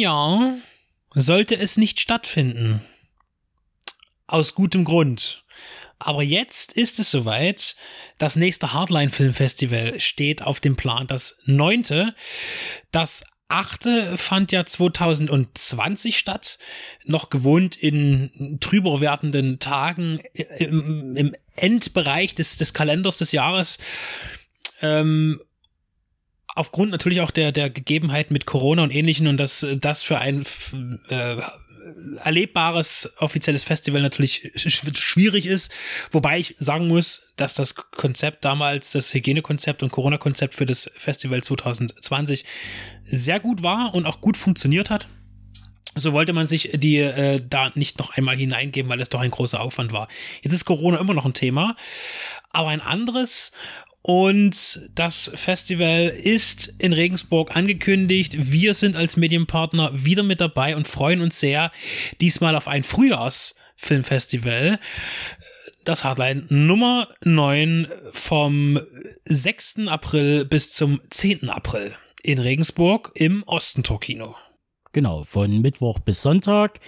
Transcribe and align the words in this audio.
Jahr 0.00 0.54
sollte 1.14 1.56
es 1.56 1.76
nicht 1.76 2.00
stattfinden. 2.00 2.82
Aus 4.26 4.54
gutem 4.54 4.84
Grund. 4.84 5.44
Aber 5.98 6.22
jetzt 6.22 6.72
ist 6.72 6.98
es 6.98 7.10
soweit. 7.10 7.76
Das 8.18 8.36
nächste 8.36 8.72
Hardline 8.72 9.10
Film 9.10 9.34
Festival 9.34 10.00
steht 10.00 10.42
auf 10.42 10.60
dem 10.60 10.76
Plan. 10.76 11.06
Das 11.06 11.36
neunte. 11.44 12.14
Das 12.90 13.24
achte 13.48 14.16
fand 14.16 14.50
ja 14.52 14.64
2020 14.64 16.16
statt. 16.16 16.58
Noch 17.04 17.28
gewohnt 17.28 17.76
in 17.76 18.58
trüber 18.60 19.00
werdenden 19.00 19.58
Tagen 19.58 20.20
im, 20.58 21.16
im 21.16 21.34
Endbereich 21.54 22.34
des, 22.34 22.56
des 22.56 22.72
Kalenders 22.72 23.18
des 23.18 23.32
Jahres. 23.32 23.78
Ähm, 24.80 25.38
aufgrund 26.54 26.90
natürlich 26.90 27.20
auch 27.20 27.30
der, 27.30 27.52
der 27.52 27.70
Gegebenheiten 27.70 28.32
mit 28.32 28.46
Corona 28.46 28.82
und 28.82 28.94
ähnlichen 28.94 29.26
und 29.26 29.36
dass 29.36 29.66
das 29.78 30.02
für 30.02 30.18
ein 30.18 30.44
äh, 31.08 31.36
erlebbares 32.24 33.10
offizielles 33.18 33.64
Festival 33.64 34.02
natürlich 34.02 34.52
schwierig 34.54 35.46
ist. 35.46 35.72
Wobei 36.10 36.38
ich 36.38 36.54
sagen 36.58 36.88
muss, 36.88 37.22
dass 37.36 37.54
das 37.54 37.74
Konzept 37.74 38.44
damals, 38.44 38.92
das 38.92 39.12
Hygienekonzept 39.14 39.82
und 39.82 39.90
Corona-Konzept 39.90 40.54
für 40.54 40.66
das 40.66 40.90
Festival 40.94 41.42
2020 41.42 42.44
sehr 43.02 43.40
gut 43.40 43.62
war 43.62 43.94
und 43.94 44.06
auch 44.06 44.20
gut 44.20 44.36
funktioniert 44.36 44.90
hat. 44.90 45.08
So 45.96 46.12
wollte 46.12 46.32
man 46.32 46.46
sich 46.46 46.70
die 46.74 46.98
äh, 46.98 47.42
da 47.46 47.72
nicht 47.74 47.98
noch 47.98 48.10
einmal 48.10 48.36
hineingeben, 48.36 48.88
weil 48.90 49.00
es 49.00 49.08
doch 49.08 49.20
ein 49.20 49.32
großer 49.32 49.60
Aufwand 49.60 49.92
war. 49.92 50.08
Jetzt 50.42 50.52
ist 50.52 50.64
Corona 50.64 50.98
immer 50.98 51.14
noch 51.14 51.26
ein 51.26 51.34
Thema, 51.34 51.76
aber 52.50 52.68
ein 52.68 52.80
anderes 52.80 53.50
und 54.02 54.88
das 54.94 55.30
Festival 55.34 56.06
ist 56.06 56.74
in 56.78 56.92
Regensburg 56.92 57.54
angekündigt. 57.54 58.50
Wir 58.50 58.74
sind 58.74 58.96
als 58.96 59.16
Medienpartner 59.16 59.90
wieder 59.92 60.22
mit 60.22 60.40
dabei 60.40 60.74
und 60.76 60.88
freuen 60.88 61.20
uns 61.20 61.38
sehr, 61.38 61.70
diesmal 62.20 62.56
auf 62.56 62.66
ein 62.66 62.82
Frühjahrsfilmfestival. 62.82 64.78
Das 65.84 66.04
Hardline 66.04 66.46
Nummer 66.48 67.08
9 67.24 67.88
vom 68.12 68.80
6. 69.24 69.88
April 69.88 70.44
bis 70.44 70.72
zum 70.72 71.00
10. 71.10 71.50
April 71.50 71.94
in 72.22 72.38
Regensburg 72.38 73.12
im 73.14 73.42
Ostentor-Kino. 73.46 74.34
Genau, 74.92 75.24
von 75.24 75.60
Mittwoch 75.60 76.00
bis 76.00 76.22
Sonntag 76.22 76.80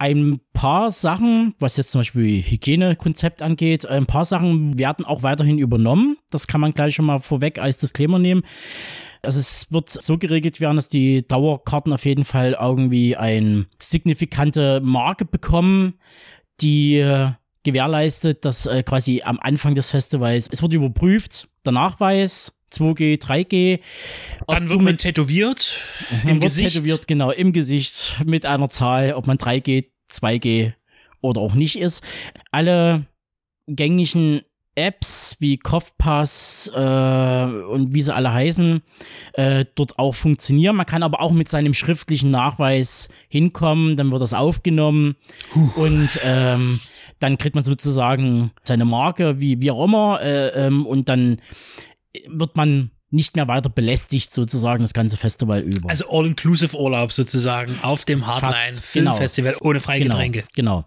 ein 0.00 0.40
paar 0.54 0.90
Sachen, 0.90 1.54
was 1.60 1.76
jetzt 1.76 1.90
zum 1.90 2.00
Beispiel 2.00 2.42
Hygienekonzept 2.42 3.42
angeht, 3.42 3.84
ein 3.84 4.06
paar 4.06 4.24
Sachen 4.24 4.78
werden 4.78 5.04
auch 5.04 5.22
weiterhin 5.22 5.58
übernommen. 5.58 6.16
Das 6.30 6.46
kann 6.46 6.62
man 6.62 6.72
gleich 6.72 6.94
schon 6.94 7.04
mal 7.04 7.18
vorweg 7.18 7.58
als 7.58 7.76
Disclaimer 7.76 8.18
nehmen. 8.18 8.42
Also 9.20 9.40
es 9.40 9.70
wird 9.70 9.90
so 9.90 10.16
geregelt 10.16 10.58
werden, 10.58 10.76
dass 10.76 10.88
die 10.88 11.28
Dauerkarten 11.28 11.92
auf 11.92 12.06
jeden 12.06 12.24
Fall 12.24 12.56
irgendwie 12.58 13.14
eine 13.14 13.66
signifikante 13.78 14.80
Marke 14.80 15.26
bekommen, 15.26 15.98
die 16.62 16.96
äh, 16.96 17.32
gewährleistet, 17.62 18.46
dass 18.46 18.64
äh, 18.64 18.82
quasi 18.82 19.20
am 19.22 19.38
Anfang 19.38 19.74
des 19.74 19.90
Festivals, 19.90 20.48
es 20.50 20.62
wird 20.62 20.72
überprüft, 20.72 21.50
der 21.66 21.72
Nachweis, 21.72 22.58
2G, 22.72 23.20
3G. 23.20 23.80
Dann 24.46 24.68
wird 24.68 24.80
man 24.80 24.96
tätowiert 24.96 25.78
im 26.22 26.34
wird 26.34 26.42
Gesicht. 26.42 26.74
tätowiert, 26.74 27.06
genau, 27.06 27.30
im 27.30 27.52
Gesicht 27.52 28.16
mit 28.24 28.46
einer 28.46 28.68
Zahl, 28.68 29.14
ob 29.14 29.26
man 29.26 29.38
3G, 29.38 29.86
2G 30.10 30.72
oder 31.20 31.40
auch 31.40 31.54
nicht 31.54 31.78
ist. 31.78 32.02
Alle 32.50 33.06
gängigen 33.66 34.42
Apps 34.76 35.36
wie 35.40 35.58
Kopfpass 35.58 36.70
äh, 36.74 36.78
und 36.78 37.92
wie 37.92 38.02
sie 38.02 38.14
alle 38.14 38.32
heißen, 38.32 38.82
äh, 39.34 39.64
dort 39.74 39.98
auch 39.98 40.14
funktionieren. 40.14 40.76
Man 40.76 40.86
kann 40.86 41.02
aber 41.02 41.20
auch 41.20 41.32
mit 41.32 41.48
seinem 41.48 41.74
schriftlichen 41.74 42.30
Nachweis 42.30 43.08
hinkommen, 43.28 43.96
dann 43.96 44.10
wird 44.12 44.22
das 44.22 44.32
aufgenommen 44.32 45.16
Puh. 45.52 45.70
und 45.76 46.20
ähm, 46.24 46.80
dann 47.18 47.36
kriegt 47.36 47.54
man 47.54 47.64
sozusagen 47.64 48.52
seine 48.62 48.84
Marke, 48.84 49.40
wie, 49.40 49.60
wie 49.60 49.70
auch 49.70 49.84
immer, 49.84 50.20
äh, 50.22 50.66
ähm, 50.66 50.86
und 50.86 51.08
dann 51.08 51.40
wird 52.28 52.56
man 52.56 52.90
nicht 53.10 53.34
mehr 53.34 53.48
weiter 53.48 53.68
belästigt, 53.68 54.32
sozusagen 54.32 54.82
das 54.82 54.94
ganze 54.94 55.16
Festival 55.16 55.60
über. 55.60 55.90
Also 55.90 56.08
All-Inclusive 56.08 56.76
Urlaub 56.78 57.12
sozusagen 57.12 57.78
auf 57.82 58.04
dem 58.04 58.26
Hardline 58.26 58.74
Filmfestival 58.80 59.52
genau. 59.54 59.64
ohne 59.68 59.80
freie 59.80 60.00
genau, 60.00 60.12
Getränke. 60.14 60.44
Genau. 60.54 60.84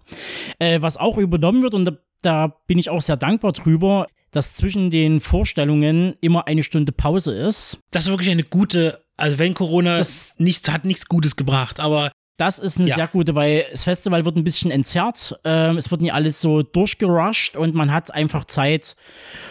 Äh, 0.59 0.81
was 0.81 0.97
auch 0.97 1.17
übernommen 1.17 1.63
wird, 1.63 1.73
und 1.73 1.85
da, 1.85 1.97
da 2.21 2.47
bin 2.67 2.77
ich 2.77 2.89
auch 2.89 3.01
sehr 3.01 3.17
dankbar 3.17 3.51
drüber, 3.51 4.07
dass 4.31 4.55
zwischen 4.55 4.89
den 4.89 5.19
Vorstellungen 5.19 6.15
immer 6.21 6.47
eine 6.47 6.63
Stunde 6.63 6.91
Pause 6.91 7.33
ist. 7.35 7.77
Das 7.91 8.05
ist 8.05 8.09
wirklich 8.09 8.31
eine 8.31 8.43
gute, 8.43 9.03
also 9.17 9.37
wenn 9.37 9.53
Corona 9.53 9.97
das 9.97 10.39
nichts 10.39 10.71
hat 10.71 10.85
nichts 10.85 11.07
Gutes 11.07 11.35
gebracht, 11.35 11.79
aber 11.79 12.11
das 12.37 12.59
ist 12.59 12.79
eine 12.79 12.89
ja. 12.89 12.95
sehr 12.95 13.07
gute, 13.07 13.35
weil 13.35 13.65
das 13.71 13.83
Festival 13.83 14.25
wird 14.25 14.35
ein 14.35 14.43
bisschen 14.43 14.71
entzerrt. 14.71 15.39
Ähm, 15.43 15.77
es 15.77 15.91
wird 15.91 16.01
nicht 16.01 16.13
alles 16.13 16.41
so 16.41 16.63
durchgerusht 16.63 17.55
und 17.55 17.75
man 17.75 17.91
hat 17.91 18.13
einfach 18.13 18.45
Zeit, 18.45 18.95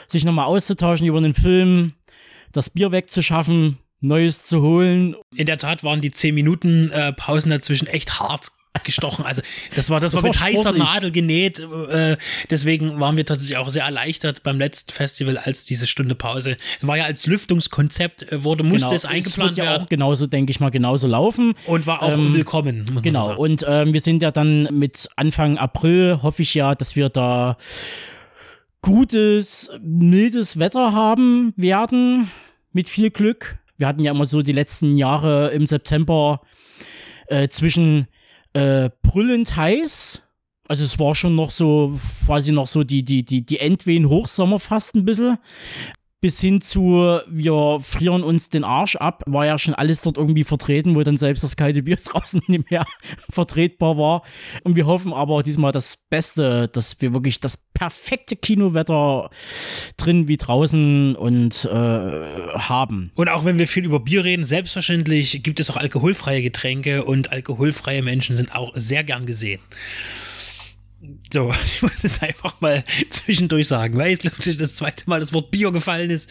sich 0.09 0.25
nochmal 0.25 0.47
auszutauschen 0.47 1.06
über 1.06 1.19
einen 1.19 1.34
Film, 1.34 1.94
das 2.53 2.71
Bier 2.71 2.91
wegzuschaffen, 2.91 3.78
Neues 4.00 4.42
zu 4.44 4.62
holen. 4.62 5.15
In 5.37 5.47
der 5.47 5.59
Tat 5.59 5.84
waren 5.84 6.00
die 6.00 6.10
10 6.10 6.34
Minuten 6.34 6.91
äh, 6.91 7.12
Pausen 7.12 7.50
dazwischen 7.50 7.87
echt 7.87 8.19
hart 8.19 8.48
gestochen. 8.81 9.25
Also 9.25 9.43
das 9.75 9.91
war 9.91 10.00
das, 10.00 10.12
das 10.12 10.22
war 10.22 10.28
mit 10.28 10.37
sportlich. 10.37 10.59
heißer 10.59 10.72
Nadel 10.72 11.12
genäht. 11.12 11.60
Äh, 11.60 12.16
deswegen 12.50 12.99
waren 13.00 13.16
wir 13.16 13.27
tatsächlich 13.27 13.59
auch 13.59 13.69
sehr 13.69 13.84
erleichtert 13.84 14.43
beim 14.43 14.59
letzten 14.59 14.93
Festival 14.93 15.37
als 15.37 15.65
diese 15.65 15.87
Stunde 15.87 16.15
Pause. 16.15 16.56
War 16.81 16.97
ja 16.97 17.05
als 17.05 17.27
Lüftungskonzept 17.27 18.33
äh, 18.33 18.44
wurde 18.44 18.65
musste 18.65 18.87
genau. 18.87 18.97
es 18.97 19.05
eingeplant 19.05 19.53
es 19.53 19.56
wird 19.56 19.66
ja 19.66 19.72
werden. 19.72 19.84
Auch 19.84 19.88
genauso 19.88 20.27
denke 20.27 20.50
ich 20.50 20.60
mal 20.60 20.71
genauso 20.71 21.06
laufen 21.06 21.55
und 21.66 21.87
war 21.87 22.03
auch 22.03 22.12
ähm, 22.12 22.34
willkommen. 22.34 23.00
Genau. 23.03 23.37
Und 23.37 23.65
ähm, 23.69 23.93
wir 23.93 24.00
sind 24.00 24.22
ja 24.22 24.31
dann 24.31 24.65
mit 24.72 25.09
Anfang 25.16 25.59
April 25.59 26.21
hoffe 26.22 26.43
ich 26.43 26.54
ja, 26.54 26.75
dass 26.75 26.97
wir 26.97 27.09
da 27.09 27.59
gutes 28.81 29.71
mildes 29.81 30.59
Wetter 30.59 30.93
haben 30.93 31.53
werden 31.56 32.31
mit 32.72 32.89
viel 32.89 33.10
Glück. 33.10 33.59
Wir 33.77 33.87
hatten 33.87 34.03
ja 34.03 34.12
immer 34.12 34.27
so 34.27 34.43
die 34.43 34.53
letzten 34.53 34.97
Jahre 34.97 35.50
im 35.50 35.66
September 35.66 36.41
äh, 37.28 37.49
zwischen 37.49 38.09
äh, 38.52 38.90
brüllend 39.02 39.56
heiß. 39.56 40.22
Also 40.68 40.84
es 40.84 40.98
war 40.98 41.14
schon 41.14 41.34
noch 41.34 41.50
so, 41.50 41.98
quasi 42.24 42.52
noch 42.52 42.66
so 42.66 42.84
die, 42.84 43.02
die, 43.02 43.24
die, 43.24 43.44
die 43.44 43.58
Endwehen 43.58 44.08
Hochsommer 44.08 44.58
fast 44.58 44.94
ein 44.94 45.04
bisschen 45.04 45.38
bis 46.22 46.41
hin 46.41 46.60
zu, 46.60 47.19
wir 47.27 47.78
frieren 47.81 48.22
uns 48.22 48.49
den 48.49 48.62
Arsch 48.62 48.94
ab, 48.94 49.25
war 49.27 49.44
ja 49.44 49.59
schon 49.59 49.75
alles 49.75 50.03
dort 50.03 50.16
irgendwie 50.16 50.44
vertreten, 50.44 50.94
wo 50.94 51.03
dann 51.03 51.16
selbst 51.16 51.43
das 51.43 51.56
kalte 51.56 51.83
Bier 51.83 51.97
draußen 52.03 52.41
nicht 52.47 52.71
mehr 52.71 52.87
vertretbar 53.31 53.99
war. 53.99 54.22
Und 54.62 54.77
wir 54.77 54.87
hoffen 54.87 55.12
aber 55.12 55.43
diesmal 55.43 55.72
das 55.72 55.97
Beste, 55.97 56.69
dass 56.69 57.00
wir 57.00 57.12
wirklich 57.12 57.41
das 57.41 57.56
perfekte 57.75 58.37
Kinowetter 58.37 59.31
drin 59.97 60.28
wie 60.28 60.37
draußen 60.37 61.16
und 61.16 61.65
äh, 61.65 61.69
haben. 61.69 63.10
Und 63.16 63.28
auch 63.28 63.44
wenn 63.44 63.59
wir 63.59 63.66
viel 63.66 63.84
über 63.84 63.99
Bier 63.99 64.25
reden, 64.25 64.44
selbstverständlich 64.44 65.43
gibt 65.43 65.59
es 65.59 65.71
auch 65.71 65.77
alkoholfreie 65.77 66.41
Getränke 66.41 67.04
und 67.04 67.33
alkoholfreie 67.33 68.03
Menschen 68.03 68.37
sind 68.37 68.54
auch 68.54 68.71
sehr 68.77 69.03
gern 69.03 69.27
gesehen. 69.27 69.60
So, 71.32 71.52
ich 71.64 71.82
muss 71.82 72.04
es 72.04 72.22
einfach 72.22 72.60
mal 72.60 72.84
zwischendurch 73.10 73.68
sagen, 73.68 73.96
weil 73.98 74.10
jetzt 74.10 74.22
glaube 74.22 74.36
ich 74.38 74.56
das 74.56 74.76
zweite 74.76 75.08
Mal 75.08 75.20
das 75.20 75.32
Wort 75.32 75.50
Bier 75.50 75.72
gefallen 75.72 76.10
ist. 76.10 76.30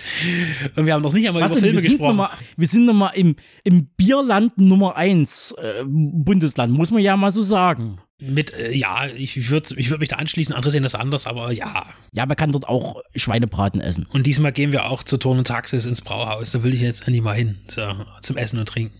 Und 0.75 0.85
wir 0.85 0.93
haben 0.93 1.01
noch 1.01 1.13
nicht 1.13 1.27
einmal 1.27 1.43
Was 1.43 1.51
über 1.51 1.61
Filme 1.61 1.81
wir 1.81 1.89
gesprochen. 1.89 2.17
Mal, 2.17 2.29
wir 2.55 2.67
sind 2.67 2.85
nochmal 2.85 3.11
im, 3.15 3.35
im 3.63 3.87
Bierland 3.97 4.57
Nummer 4.57 4.95
1 4.95 5.55
äh, 5.57 5.83
Bundesland, 5.85 6.73
muss 6.73 6.91
man 6.91 7.01
ja 7.01 7.17
mal 7.17 7.31
so 7.31 7.41
sagen 7.41 7.99
mit, 8.21 8.53
äh, 8.53 8.71
ja, 8.71 9.07
ich 9.07 9.49
würde 9.49 9.75
ich 9.77 9.89
würd 9.89 9.99
mich 9.99 10.09
da 10.09 10.17
anschließen, 10.17 10.53
andere 10.53 10.71
sehen 10.71 10.83
das 10.83 10.95
anders, 10.95 11.27
aber 11.27 11.51
ja. 11.51 11.85
Ja, 12.13 12.25
man 12.25 12.37
kann 12.37 12.51
dort 12.51 12.67
auch 12.67 13.01
Schweinebraten 13.15 13.81
essen. 13.81 14.05
Und 14.11 14.27
diesmal 14.27 14.51
gehen 14.51 14.71
wir 14.71 14.85
auch 14.85 15.03
zur 15.03 15.19
Turn 15.19 15.39
und 15.39 15.47
Taxis 15.47 15.85
ins 15.85 16.01
Brauhaus. 16.01 16.51
Da 16.51 16.63
will 16.63 16.73
ich 16.73 16.81
jetzt 16.81 17.07
endlich 17.07 17.23
mal 17.23 17.35
hin, 17.35 17.57
so, 17.67 17.81
zum 18.21 18.37
Essen 18.37 18.59
und 18.59 18.67
Trinken. 18.67 18.97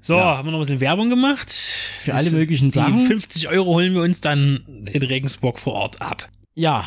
So, 0.00 0.16
ja. 0.16 0.38
haben 0.38 0.48
wir 0.48 0.52
noch 0.52 0.58
ein 0.58 0.62
bisschen 0.62 0.80
Werbung 0.80 1.10
gemacht. 1.10 1.52
Für 1.52 2.12
das, 2.12 2.26
alle 2.26 2.36
möglichen 2.36 2.70
Sachen. 2.70 2.98
Die 2.98 3.06
50 3.06 3.48
Euro 3.48 3.74
holen 3.74 3.94
wir 3.94 4.02
uns 4.02 4.20
dann 4.20 4.64
in 4.90 5.02
Regensburg 5.02 5.58
vor 5.58 5.74
Ort 5.74 6.00
ab. 6.00 6.28
Ja, 6.54 6.86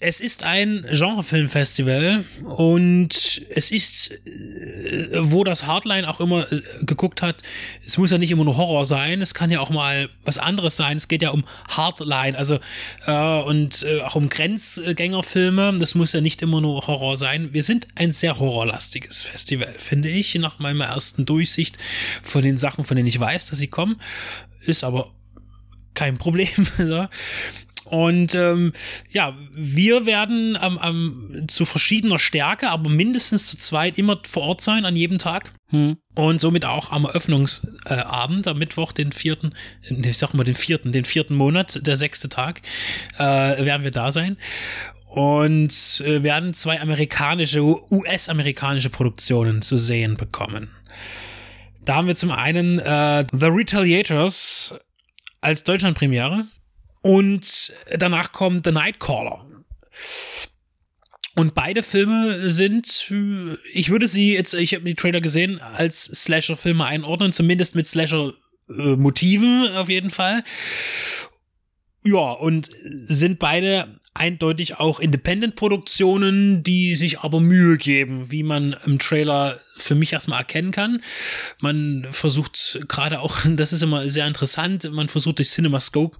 es 0.00 0.20
ist 0.20 0.44
ein 0.44 0.86
Genrefilmfestival 0.90 2.24
und 2.42 3.42
es 3.50 3.70
ist, 3.72 4.12
äh, 4.12 5.08
wo 5.18 5.42
das 5.42 5.66
Hardline 5.66 6.08
auch 6.08 6.20
immer 6.20 6.50
äh, 6.52 6.60
geguckt 6.82 7.20
hat, 7.20 7.42
es 7.84 7.98
muss 7.98 8.12
ja 8.12 8.18
nicht 8.18 8.30
immer 8.30 8.44
nur 8.44 8.56
Horror 8.56 8.86
sein, 8.86 9.20
es 9.20 9.34
kann 9.34 9.50
ja 9.50 9.58
auch 9.58 9.70
mal 9.70 10.08
was 10.24 10.38
anderes 10.38 10.76
sein. 10.76 10.96
Es 10.96 11.08
geht 11.08 11.22
ja 11.22 11.30
um 11.30 11.44
Hardline, 11.68 12.38
also 12.38 12.58
äh, 13.06 13.40
und 13.40 13.82
äh, 13.82 14.02
auch 14.02 14.14
um 14.14 14.28
Grenzgängerfilme. 14.28 15.76
Das 15.80 15.94
muss 15.94 16.12
ja 16.12 16.20
nicht 16.20 16.42
immer 16.42 16.60
nur 16.60 16.86
Horror 16.86 17.16
sein. 17.16 17.52
Wir 17.52 17.64
sind 17.64 17.88
ein 17.96 18.12
sehr 18.12 18.38
horrorlastiges 18.38 19.22
Festival, 19.22 19.74
finde 19.78 20.08
ich, 20.08 20.34
nach 20.36 20.58
meiner 20.60 20.84
ersten 20.84 21.26
Durchsicht 21.26 21.76
von 22.22 22.42
den 22.42 22.56
Sachen, 22.56 22.84
von 22.84 22.96
denen 22.96 23.08
ich 23.08 23.18
weiß, 23.18 23.46
dass 23.46 23.58
sie 23.58 23.68
kommen. 23.68 24.00
Ist 24.60 24.84
aber 24.84 25.10
kein 25.94 26.18
Problem. 26.18 26.48
Und 27.90 28.34
ähm, 28.34 28.72
ja, 29.10 29.34
wir 29.52 30.04
werden 30.04 30.58
ähm, 30.62 30.78
ähm, 30.82 31.44
zu 31.48 31.64
verschiedener 31.64 32.18
Stärke, 32.18 32.68
aber 32.68 32.90
mindestens 32.90 33.46
zu 33.48 33.56
zweit 33.56 33.98
immer 33.98 34.20
vor 34.28 34.42
Ort 34.42 34.60
sein 34.60 34.84
an 34.84 34.94
jedem 34.94 35.18
Tag. 35.18 35.52
Hm. 35.70 35.96
Und 36.14 36.40
somit 36.40 36.64
auch 36.64 36.92
am 36.92 37.04
Eröffnungsabend, 37.04 38.48
am 38.48 38.58
Mittwoch, 38.58 38.92
den 38.92 39.12
vierten, 39.12 39.54
ich 39.82 40.18
sag 40.18 40.34
mal 40.34 40.44
den 40.44 40.54
vierten, 40.54 40.92
den 40.92 41.04
vierten 41.04 41.34
Monat, 41.34 41.86
der 41.86 41.96
sechste 41.96 42.28
Tag, 42.28 42.62
äh, 43.18 43.22
werden 43.64 43.84
wir 43.84 43.90
da 43.90 44.12
sein 44.12 44.36
und 45.08 46.02
äh, 46.04 46.22
werden 46.22 46.52
zwei 46.54 46.80
amerikanische, 46.80 47.62
US-amerikanische 47.62 48.90
Produktionen 48.90 49.62
zu 49.62 49.78
sehen 49.78 50.16
bekommen. 50.16 50.70
Da 51.84 51.94
haben 51.94 52.06
wir 52.06 52.16
zum 52.16 52.30
einen 52.30 52.78
äh, 52.78 53.24
The 53.32 53.46
Retaliators 53.46 54.74
als 55.40 55.64
Deutschlandpremiere 55.64 56.44
und 57.08 57.72
danach 57.96 58.32
kommt 58.32 58.66
The 58.66 58.72
Nightcaller. 58.72 59.46
Und 61.36 61.54
beide 61.54 61.82
Filme 61.82 62.50
sind, 62.50 63.10
ich 63.72 63.88
würde 63.88 64.08
sie 64.08 64.34
jetzt, 64.34 64.52
ich 64.52 64.74
habe 64.74 64.84
die 64.84 64.94
Trailer 64.94 65.22
gesehen, 65.22 65.58
als 65.58 66.04
Slasher-Filme 66.04 66.84
einordnen, 66.84 67.32
zumindest 67.32 67.74
mit 67.76 67.86
Slasher-Motiven 67.86 69.68
auf 69.76 69.88
jeden 69.88 70.10
Fall. 70.10 70.44
Ja, 72.04 72.32
und 72.32 72.68
sind 72.72 73.38
beide 73.38 73.97
eindeutig 74.18 74.78
auch 74.78 75.00
Independent-Produktionen, 75.00 76.62
die 76.62 76.96
sich 76.96 77.20
aber 77.20 77.40
Mühe 77.40 77.78
geben, 77.78 78.30
wie 78.30 78.42
man 78.42 78.76
im 78.84 78.98
Trailer 78.98 79.58
für 79.76 79.94
mich 79.94 80.12
erstmal 80.12 80.40
erkennen 80.40 80.70
kann. 80.70 81.02
Man 81.60 82.06
versucht 82.10 82.80
gerade 82.88 83.20
auch, 83.20 83.36
das 83.44 83.72
ist 83.72 83.82
immer 83.82 84.08
sehr 84.08 84.26
interessant, 84.26 84.90
man 84.92 85.08
versucht 85.08 85.38
durch 85.38 85.50
CinemaScope 85.50 86.18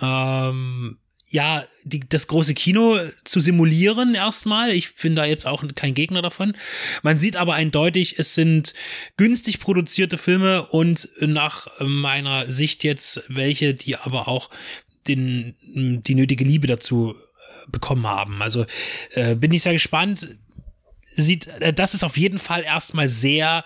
ähm, 0.00 0.98
ja, 1.32 1.64
die, 1.84 2.00
das 2.00 2.26
große 2.26 2.54
Kino 2.54 2.98
zu 3.24 3.38
simulieren 3.38 4.16
erstmal. 4.16 4.70
Ich 4.70 4.96
bin 4.96 5.14
da 5.14 5.24
jetzt 5.24 5.46
auch 5.46 5.64
kein 5.76 5.94
Gegner 5.94 6.22
davon. 6.22 6.56
Man 7.02 7.20
sieht 7.20 7.36
aber 7.36 7.54
eindeutig, 7.54 8.18
es 8.18 8.34
sind 8.34 8.74
günstig 9.16 9.60
produzierte 9.60 10.18
Filme 10.18 10.66
und 10.66 11.08
nach 11.20 11.68
meiner 11.78 12.50
Sicht 12.50 12.82
jetzt 12.82 13.22
welche, 13.28 13.74
die 13.74 13.96
aber 13.96 14.26
auch 14.26 14.50
den, 15.08 15.54
die 16.04 16.14
nötige 16.14 16.44
Liebe 16.44 16.66
dazu 16.66 17.14
äh, 17.14 17.70
bekommen 17.70 18.06
haben. 18.06 18.42
Also 18.42 18.66
äh, 19.12 19.34
bin 19.34 19.52
ich 19.52 19.62
sehr 19.62 19.72
gespannt. 19.72 20.28
Sieht, 21.04 21.48
äh, 21.60 21.72
das 21.72 21.94
ist 21.94 22.04
auf 22.04 22.16
jeden 22.16 22.38
Fall 22.38 22.62
erstmal 22.62 23.08
sehr, 23.08 23.64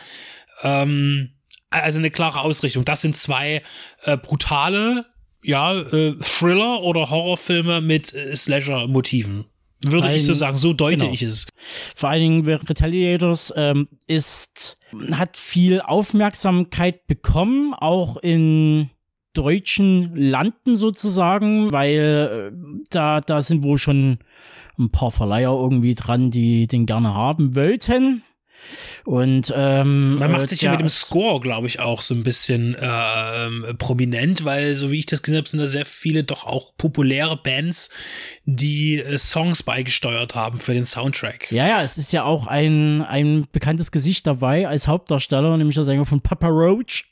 ähm, 0.63 1.31
also 1.71 1.99
eine 1.99 2.11
klare 2.11 2.41
Ausrichtung. 2.41 2.85
Das 2.85 3.03
sind 3.03 3.17
zwei 3.17 3.63
äh, 4.03 4.17
brutale, 4.17 5.07
ja, 5.43 5.79
äh, 5.79 6.15
Thriller 6.21 6.83
oder 6.83 7.11
Horrorfilme 7.11 7.81
mit 7.81 8.15
äh, 8.15 8.35
Slasher-Motiven. 8.35 9.47
Würde 9.87 10.15
ich 10.15 10.25
so 10.25 10.33
sagen, 10.33 10.57
so 10.57 10.73
deute 10.73 10.99
genau. 10.99 11.13
ich 11.13 11.23
es. 11.23 11.47
Vor 11.95 12.09
allen 12.09 12.21
Dingen 12.21 12.47
Retaliators 12.47 13.53
ähm, 13.55 13.89
ist, 14.07 14.77
hat 15.13 15.37
viel 15.37 15.81
Aufmerksamkeit 15.83 17.07
bekommen, 17.07 17.75
auch 17.75 18.17
in 18.17 18.89
deutschen 19.35 20.15
Landen 20.17 20.77
sozusagen, 20.77 21.73
weil 21.73 22.53
äh, 22.53 22.85
da, 22.91 23.21
da 23.21 23.43
sind 23.43 23.63
wohl 23.63 23.79
schon 23.79 24.19
ein 24.79 24.91
paar 24.91 25.11
Verleiher 25.11 25.53
irgendwie 25.53 25.95
dran, 25.95 26.31
die 26.31 26.67
den 26.67 26.87
gerne 26.87 27.15
haben 27.15 27.55
wollten. 27.55 28.23
Und 29.05 29.53
ähm, 29.55 30.19
man 30.19 30.33
macht 30.33 30.49
sich 30.49 30.63
ja 30.63 30.71
mit 30.71 30.81
dem 30.81 30.89
Score, 30.89 31.41
glaube 31.41 31.67
ich, 31.67 31.81
auch 31.81 32.01
so 32.01 32.15
ein 32.15 32.23
bisschen 32.23 32.75
äh, 32.75 33.75
prominent, 33.75 34.45
weil 34.45 34.75
so 34.75 34.91
wie 34.91 35.01
ich 35.01 35.07
das 35.07 35.23
gesehen 35.23 35.39
habe, 35.39 35.49
sind 35.49 35.61
da 35.61 35.67
sehr 35.67 35.85
viele 35.85 36.25
doch 36.25 36.47
auch 36.47 36.75
populäre 36.77 37.37
Bands, 37.37 37.91
die 38.45 38.97
äh, 38.97 39.19
Songs 39.19 39.63
beigesteuert 39.63 40.35
haben 40.35 40.59
für 40.59 40.73
den 40.73 40.87
Soundtrack. 40.87 41.53
Ja, 41.53 41.69
ja, 41.69 41.83
es 41.83 41.99
ist 41.99 42.13
ja 42.13 42.25
auch 42.25 42.47
ein, 42.47 43.03
ein 43.03 43.47
bekanntes 43.53 43.93
Gesicht 43.93 44.27
dabei 44.27 44.67
als 44.67 44.89
Hauptdarsteller, 44.89 45.57
nämlich 45.57 45.75
der 45.75 45.85
Sänger 45.85 46.07
von 46.07 46.21
Papa 46.23 46.49
Roach. 46.49 47.05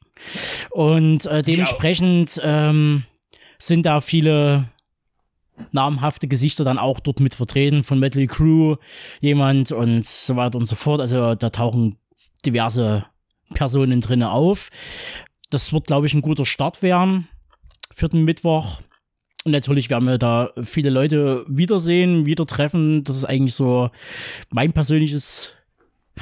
Und 0.71 1.27
äh, 1.27 1.43
dementsprechend 1.43 2.41
ähm, 2.43 3.05
sind 3.59 3.87
da 3.87 4.01
viele 4.01 4.69
namhafte 5.71 6.29
Gesichter 6.29 6.65
dann 6.65 6.79
auch 6.79 7.01
dort 7.01 7.21
mit 7.21 7.35
vertreten, 7.35 7.85
von 7.85 7.99
Metal 7.99 8.27
Crew 8.27 8.77
jemand 9.21 9.73
und 9.73 10.05
so 10.05 10.37
weiter 10.37 10.59
und 10.59 10.67
so 10.67 10.77
fort. 10.77 11.01
Also 11.01 11.35
da 11.35 11.51
tauchen 11.51 11.97
diverse 12.45 13.05
Personen 13.55 14.01
drin 14.01 14.23
auf. 14.23 14.71
Das 15.51 15.73
wird, 15.73 15.87
glaube 15.87 16.07
ich, 16.07 16.15
ein 16.15 16.23
guter 16.23 16.47
Start 16.47 16.83
werden 16.83 17.29
für 17.95 18.09
den 18.09 18.25
Mittwoch. 18.25 18.81
Und 19.45 19.53
natürlich 19.53 19.91
werden 19.91 20.09
wir 20.09 20.19
da 20.19 20.51
viele 20.63 20.91
Leute 20.91 21.45
wiedersehen, 21.49 22.27
wieder 22.27 22.47
treffen. 22.47 23.05
Das 23.05 23.17
ist 23.17 23.25
eigentlich 23.25 23.55
so 23.55 23.91
mein 24.51 24.73
persönliches 24.73 25.55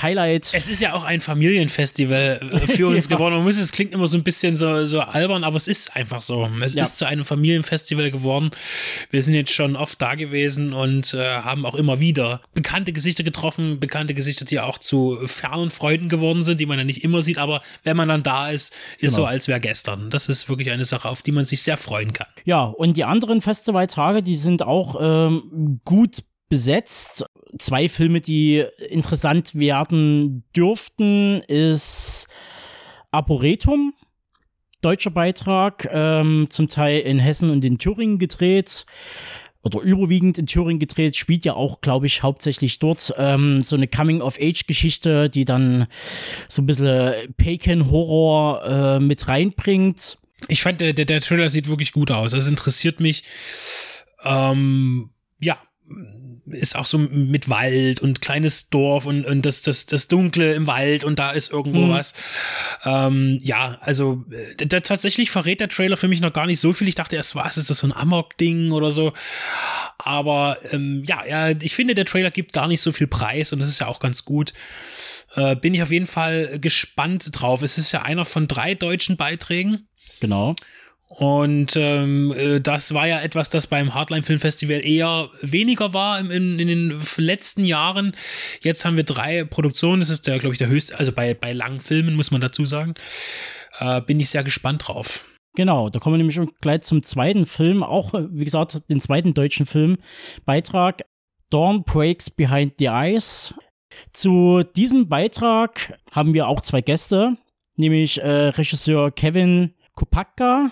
Highlight. 0.00 0.50
Es 0.54 0.68
ist 0.68 0.80
ja 0.80 0.94
auch 0.94 1.04
ein 1.04 1.20
Familienfestival 1.20 2.40
äh, 2.52 2.66
für 2.66 2.88
uns 2.88 3.04
ja. 3.08 3.16
geworden. 3.16 3.34
Man 3.34 3.44
muss, 3.44 3.58
es 3.58 3.72
klingt 3.72 3.92
immer 3.92 4.06
so 4.06 4.16
ein 4.16 4.22
bisschen 4.22 4.54
so, 4.54 4.86
so 4.86 5.00
albern, 5.00 5.44
aber 5.44 5.56
es 5.56 5.68
ist 5.68 5.94
einfach 5.96 6.22
so. 6.22 6.48
Es 6.62 6.74
ja. 6.74 6.84
ist 6.84 6.98
zu 6.98 7.06
einem 7.06 7.24
Familienfestival 7.24 8.10
geworden. 8.10 8.50
Wir 9.10 9.22
sind 9.22 9.34
jetzt 9.34 9.52
schon 9.52 9.76
oft 9.76 10.00
da 10.00 10.14
gewesen 10.14 10.72
und 10.72 11.14
äh, 11.14 11.38
haben 11.40 11.66
auch 11.66 11.74
immer 11.74 12.00
wieder 12.00 12.40
bekannte 12.54 12.92
Gesichter 12.92 13.24
getroffen, 13.24 13.80
bekannte 13.80 14.14
Gesichter, 14.14 14.44
die 14.44 14.60
auch 14.60 14.78
zu 14.78 15.18
fernen 15.26 15.70
Freunden 15.70 16.08
geworden 16.08 16.42
sind, 16.42 16.60
die 16.60 16.66
man 16.66 16.78
ja 16.78 16.84
nicht 16.84 17.04
immer 17.04 17.22
sieht, 17.22 17.38
aber 17.38 17.62
wenn 17.82 17.96
man 17.96 18.08
dann 18.08 18.22
da 18.22 18.48
ist, 18.48 18.72
ist 18.98 19.00
genau. 19.00 19.12
so, 19.12 19.24
als 19.26 19.48
wäre 19.48 19.60
gestern. 19.60 20.10
Das 20.10 20.28
ist 20.28 20.48
wirklich 20.48 20.70
eine 20.70 20.84
Sache, 20.84 21.08
auf 21.08 21.22
die 21.22 21.32
man 21.32 21.46
sich 21.46 21.62
sehr 21.62 21.76
freuen 21.76 22.12
kann. 22.12 22.28
Ja, 22.44 22.62
und 22.64 22.96
die 22.96 23.04
anderen 23.04 23.40
Festivaltage, 23.40 24.22
die 24.22 24.36
sind 24.36 24.62
auch 24.62 24.96
ähm, 25.00 25.80
gut 25.84 26.22
besetzt. 26.50 27.24
Zwei 27.58 27.88
Filme, 27.88 28.20
die 28.20 28.64
interessant 28.90 29.54
werden 29.54 30.44
dürften, 30.54 31.38
ist 31.48 32.28
Arboretum, 33.10 33.94
deutscher 34.82 35.10
Beitrag, 35.10 35.88
ähm, 35.90 36.48
zum 36.50 36.68
Teil 36.68 37.00
in 37.00 37.18
Hessen 37.18 37.48
und 37.48 37.64
in 37.64 37.78
Thüringen 37.78 38.18
gedreht 38.18 38.84
oder 39.62 39.80
überwiegend 39.80 40.38
in 40.38 40.46
Thüringen 40.46 40.78
gedreht, 40.78 41.16
spielt 41.16 41.44
ja 41.44 41.54
auch, 41.54 41.80
glaube 41.80 42.06
ich, 42.06 42.22
hauptsächlich 42.22 42.78
dort 42.78 43.12
ähm, 43.18 43.62
so 43.62 43.76
eine 43.76 43.88
Coming-of-Age-Geschichte, 43.88 45.28
die 45.28 45.44
dann 45.44 45.86
so 46.48 46.62
ein 46.62 46.66
bisschen 46.66 47.34
Pagan-Horror 47.36 48.64
äh, 48.64 49.00
mit 49.00 49.28
reinbringt. 49.28 50.18
Ich 50.48 50.62
fand, 50.62 50.80
der, 50.80 50.94
der, 50.94 51.20
Trailer 51.20 51.50
sieht 51.50 51.68
wirklich 51.68 51.92
gut 51.92 52.10
aus. 52.10 52.32
Es 52.32 52.48
interessiert 52.48 53.00
mich. 53.00 53.22
Ähm, 54.24 55.10
ja, 55.40 55.58
ist 56.46 56.76
auch 56.76 56.86
so 56.86 56.98
mit 56.98 57.48
Wald 57.48 58.00
und 58.00 58.20
kleines 58.20 58.70
Dorf 58.70 59.06
und, 59.06 59.24
und 59.24 59.46
das, 59.46 59.62
das, 59.62 59.86
das 59.86 60.08
Dunkle 60.08 60.54
im 60.54 60.66
Wald 60.66 61.04
und 61.04 61.18
da 61.18 61.30
ist 61.30 61.50
irgendwo 61.50 61.86
mhm. 61.86 61.90
was. 61.90 62.14
Ähm, 62.84 63.38
ja, 63.42 63.78
also 63.80 64.24
äh, 64.30 64.66
da, 64.66 64.80
tatsächlich 64.80 65.30
verrät 65.30 65.60
der 65.60 65.68
Trailer 65.68 65.96
für 65.96 66.08
mich 66.08 66.20
noch 66.20 66.32
gar 66.32 66.46
nicht 66.46 66.60
so 66.60 66.72
viel. 66.72 66.88
Ich 66.88 66.94
dachte 66.94 67.16
erst, 67.16 67.34
was 67.34 67.56
ist 67.56 67.70
das 67.70 67.78
so 67.78 67.86
ein 67.86 67.92
Amok-Ding 67.92 68.72
oder 68.72 68.90
so. 68.90 69.12
Aber 69.98 70.56
ähm, 70.72 71.04
ja, 71.06 71.24
ja, 71.26 71.50
ich 71.50 71.74
finde, 71.74 71.94
der 71.94 72.06
Trailer 72.06 72.30
gibt 72.30 72.52
gar 72.52 72.68
nicht 72.68 72.80
so 72.80 72.92
viel 72.92 73.06
Preis 73.06 73.52
und 73.52 73.58
das 73.60 73.68
ist 73.68 73.80
ja 73.80 73.86
auch 73.86 74.00
ganz 74.00 74.24
gut. 74.24 74.52
Äh, 75.34 75.56
bin 75.56 75.74
ich 75.74 75.82
auf 75.82 75.90
jeden 75.90 76.06
Fall 76.06 76.58
gespannt 76.58 77.30
drauf. 77.32 77.62
Es 77.62 77.78
ist 77.78 77.92
ja 77.92 78.02
einer 78.02 78.24
von 78.24 78.48
drei 78.48 78.74
deutschen 78.74 79.16
Beiträgen. 79.16 79.88
Genau. 80.20 80.54
Und 81.10 81.76
ähm, 81.76 82.32
äh, 82.36 82.60
das 82.60 82.94
war 82.94 83.08
ja 83.08 83.20
etwas, 83.20 83.50
das 83.50 83.66
beim 83.66 83.94
Hardline 83.94 84.22
Film 84.22 84.38
Festival 84.38 84.80
eher 84.80 85.28
weniger 85.42 85.92
war 85.92 86.20
in, 86.20 86.30
in, 86.30 86.58
in, 86.60 86.68
den 86.68 87.02
letzten 87.16 87.64
Jahren. 87.64 88.14
Jetzt 88.60 88.84
haben 88.84 88.96
wir 88.96 89.02
drei 89.02 89.42
Produktionen. 89.42 90.00
Das 90.00 90.08
ist 90.08 90.28
der, 90.28 90.38
glaube 90.38 90.54
ich, 90.54 90.58
der 90.58 90.68
höchste, 90.68 90.96
also 90.96 91.10
bei, 91.10 91.34
bei 91.34 91.52
langen 91.52 91.80
Filmen 91.80 92.14
muss 92.14 92.30
man 92.30 92.40
dazu 92.40 92.64
sagen. 92.64 92.94
Äh, 93.80 94.00
bin 94.02 94.20
ich 94.20 94.30
sehr 94.30 94.44
gespannt 94.44 94.86
drauf. 94.86 95.26
Genau, 95.56 95.90
da 95.90 95.98
kommen 95.98 96.14
wir 96.14 96.24
nämlich 96.24 96.38
gleich 96.60 96.82
zum 96.82 97.02
zweiten 97.02 97.44
Film, 97.44 97.82
auch 97.82 98.14
wie 98.14 98.44
gesagt, 98.44 98.88
den 98.88 99.00
zweiten 99.00 99.34
deutschen 99.34 99.66
Filmbeitrag. 99.66 101.02
Dawn 101.50 101.82
Breaks 101.82 102.30
Behind 102.30 102.74
the 102.78 102.86
Eyes. 102.86 103.52
Zu 104.12 104.62
diesem 104.76 105.08
Beitrag 105.08 105.98
haben 106.12 106.34
wir 106.34 106.46
auch 106.46 106.60
zwei 106.60 106.82
Gäste, 106.82 107.36
nämlich 107.74 108.22
äh, 108.22 108.50
Regisseur 108.50 109.10
Kevin 109.10 109.74
Kopacka 109.96 110.70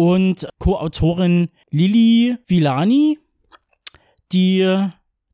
und 0.00 0.48
Co-Autorin 0.58 1.50
Lili 1.70 2.38
Villani, 2.46 3.18
die 4.32 4.86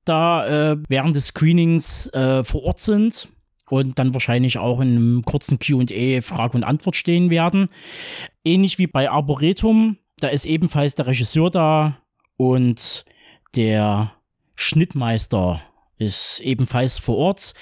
da 0.05 0.47
äh, 0.73 0.77
während 0.89 1.15
des 1.15 1.29
Screenings 1.29 2.09
äh, 2.09 2.43
vor 2.43 2.65
Ort 2.65 2.81
sind 2.81 3.29
und 3.71 3.97
dann 4.01 4.13
wahrscheinlich 4.13 4.59
auch 4.59 4.81
in 4.81 4.97
einem 4.97 5.25
kurzen 5.25 5.61
QA 5.61 6.21
Frage 6.21 6.57
und 6.57 6.65
Antwort 6.65 6.97
stehen 6.97 7.31
werden. 7.31 7.69
Ähnlich 8.45 8.77
wie 8.79 8.89
bei 8.89 9.09
Arboretum, 9.09 9.99
da 10.19 10.27
ist 10.27 10.47
ebenfalls 10.47 10.97
der 10.97 11.07
Regisseur 11.07 11.49
da 11.49 11.99
und 12.37 13.05
der 13.55 14.15
Schnittmeister 14.57 15.63
ist 15.97 16.41
ebenfalls 16.41 16.99
vor 16.99 17.19
Ort. 17.19 17.55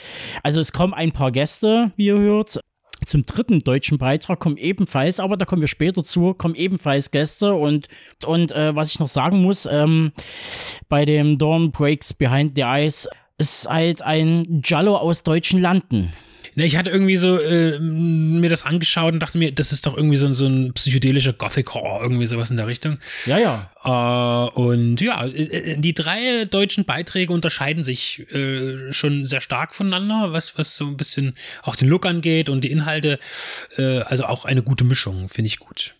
Also 0.42 0.58
es 0.58 0.72
kommen 0.72 0.94
ein 0.94 1.12
paar 1.12 1.32
Gäste, 1.32 1.92
wie 1.96 2.06
ihr 2.06 2.18
hört. 2.18 2.60
Zum 3.04 3.26
dritten 3.26 3.60
deutschen 3.60 3.98
Beitrag 3.98 4.40
kommen 4.40 4.56
ebenfalls, 4.56 5.20
aber 5.20 5.36
da 5.36 5.44
kommen 5.44 5.60
wir 5.60 5.68
später 5.68 6.02
zu, 6.04 6.34
kommen 6.34 6.54
ebenfalls 6.54 7.10
Gäste 7.10 7.54
und, 7.54 7.88
und 8.24 8.52
äh, 8.52 8.74
was 8.74 8.92
ich 8.92 9.00
noch 9.00 9.08
sagen 9.08 9.42
muss, 9.42 9.66
ähm, 9.66 10.12
bei 10.88 11.04
dem 11.04 11.38
Dawn 11.38 11.72
Breaks 11.72 12.14
Behind 12.14 12.52
the 12.56 12.62
Eyes 12.62 13.08
ist 13.38 13.68
halt 13.68 14.02
ein 14.02 14.62
Jallo 14.64 14.96
aus 14.96 15.22
deutschen 15.22 15.60
Landen. 15.60 16.12
Ne, 16.56 16.66
ich 16.66 16.76
hatte 16.76 16.90
irgendwie 16.90 17.16
so 17.16 17.38
äh, 17.38 17.78
mir 17.80 18.48
das 18.48 18.64
angeschaut 18.64 19.12
und 19.12 19.20
dachte 19.20 19.38
mir, 19.38 19.52
das 19.52 19.72
ist 19.72 19.86
doch 19.86 19.96
irgendwie 19.96 20.16
so, 20.16 20.32
so 20.32 20.46
ein 20.46 20.72
psychedelischer 20.72 21.32
Gothic 21.32 21.74
Horror, 21.74 22.00
irgendwie 22.02 22.26
sowas 22.26 22.50
in 22.50 22.56
der 22.56 22.66
Richtung. 22.66 22.98
Ja, 23.26 23.38
ja. 23.38 23.70
Äh, 23.84 24.50
und 24.60 25.00
ja, 25.00 25.24
äh, 25.24 25.42
äh, 25.42 25.76
die 25.78 25.94
drei 25.94 26.44
deutschen 26.44 26.84
Beiträge 26.84 27.32
unterscheiden 27.32 27.82
sich 27.82 28.24
äh, 28.32 28.92
schon 28.92 29.24
sehr 29.24 29.40
stark 29.40 29.74
voneinander, 29.74 30.32
was, 30.32 30.56
was 30.58 30.76
so 30.76 30.86
ein 30.86 30.96
bisschen 30.96 31.36
auch 31.62 31.76
den 31.76 31.88
Look 31.88 32.06
angeht 32.06 32.48
und 32.48 32.62
die 32.62 32.70
Inhalte. 32.70 33.18
Äh, 33.76 34.00
also 34.00 34.24
auch 34.24 34.44
eine 34.44 34.62
gute 34.62 34.84
Mischung, 34.84 35.28
finde 35.28 35.48
ich 35.48 35.58
gut. 35.58 35.94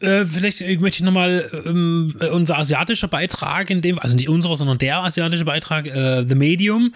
Äh, 0.00 0.26
vielleicht 0.26 0.60
möchte 0.80 1.00
ich 1.00 1.04
nochmal 1.04 1.48
ähm, 1.66 2.14
äh, 2.20 2.28
unser 2.28 2.58
asiatischer 2.58 3.08
Beitrag, 3.08 3.70
in 3.70 3.80
dem, 3.80 3.98
also 3.98 4.14
nicht 4.14 4.28
unserer, 4.28 4.56
sondern 4.56 4.78
der 4.78 4.98
asiatische 4.98 5.44
Beitrag, 5.44 5.86
äh, 5.86 6.24
The 6.28 6.34
Medium, 6.34 6.94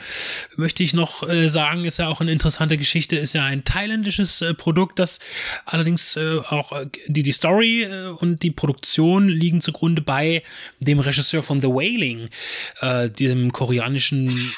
möchte 0.57 0.83
ich 0.83 0.95
noch 0.95 1.29
äh, 1.29 1.49
sagen, 1.49 1.85
ist 1.85 1.99
ja 1.99 2.09
auch 2.09 2.21
eine 2.21 2.31
interessante 2.31 2.79
Geschichte, 2.79 3.17
ist 3.17 3.33
ja 3.33 3.45
ein 3.45 3.65
thailändisches 3.65 4.43
äh, 4.43 4.55
Produkt, 4.55 4.99
das 4.99 5.19
allerdings 5.65 6.17
äh, 6.17 6.39
auch 6.49 6.73
die, 7.09 7.23
die 7.23 7.33
Story 7.33 7.87
und 8.19 8.43
die 8.43 8.51
Produktion 8.51 9.29
liegen 9.29 9.61
zugrunde 9.61 10.03
bei 10.03 10.43
dem 10.81 11.01
Regisseur 11.01 11.43
von 11.43 11.61
The 11.61 11.69
Wailing, 11.69 12.29
diesem 13.19 13.53
koreanischen 13.53 14.53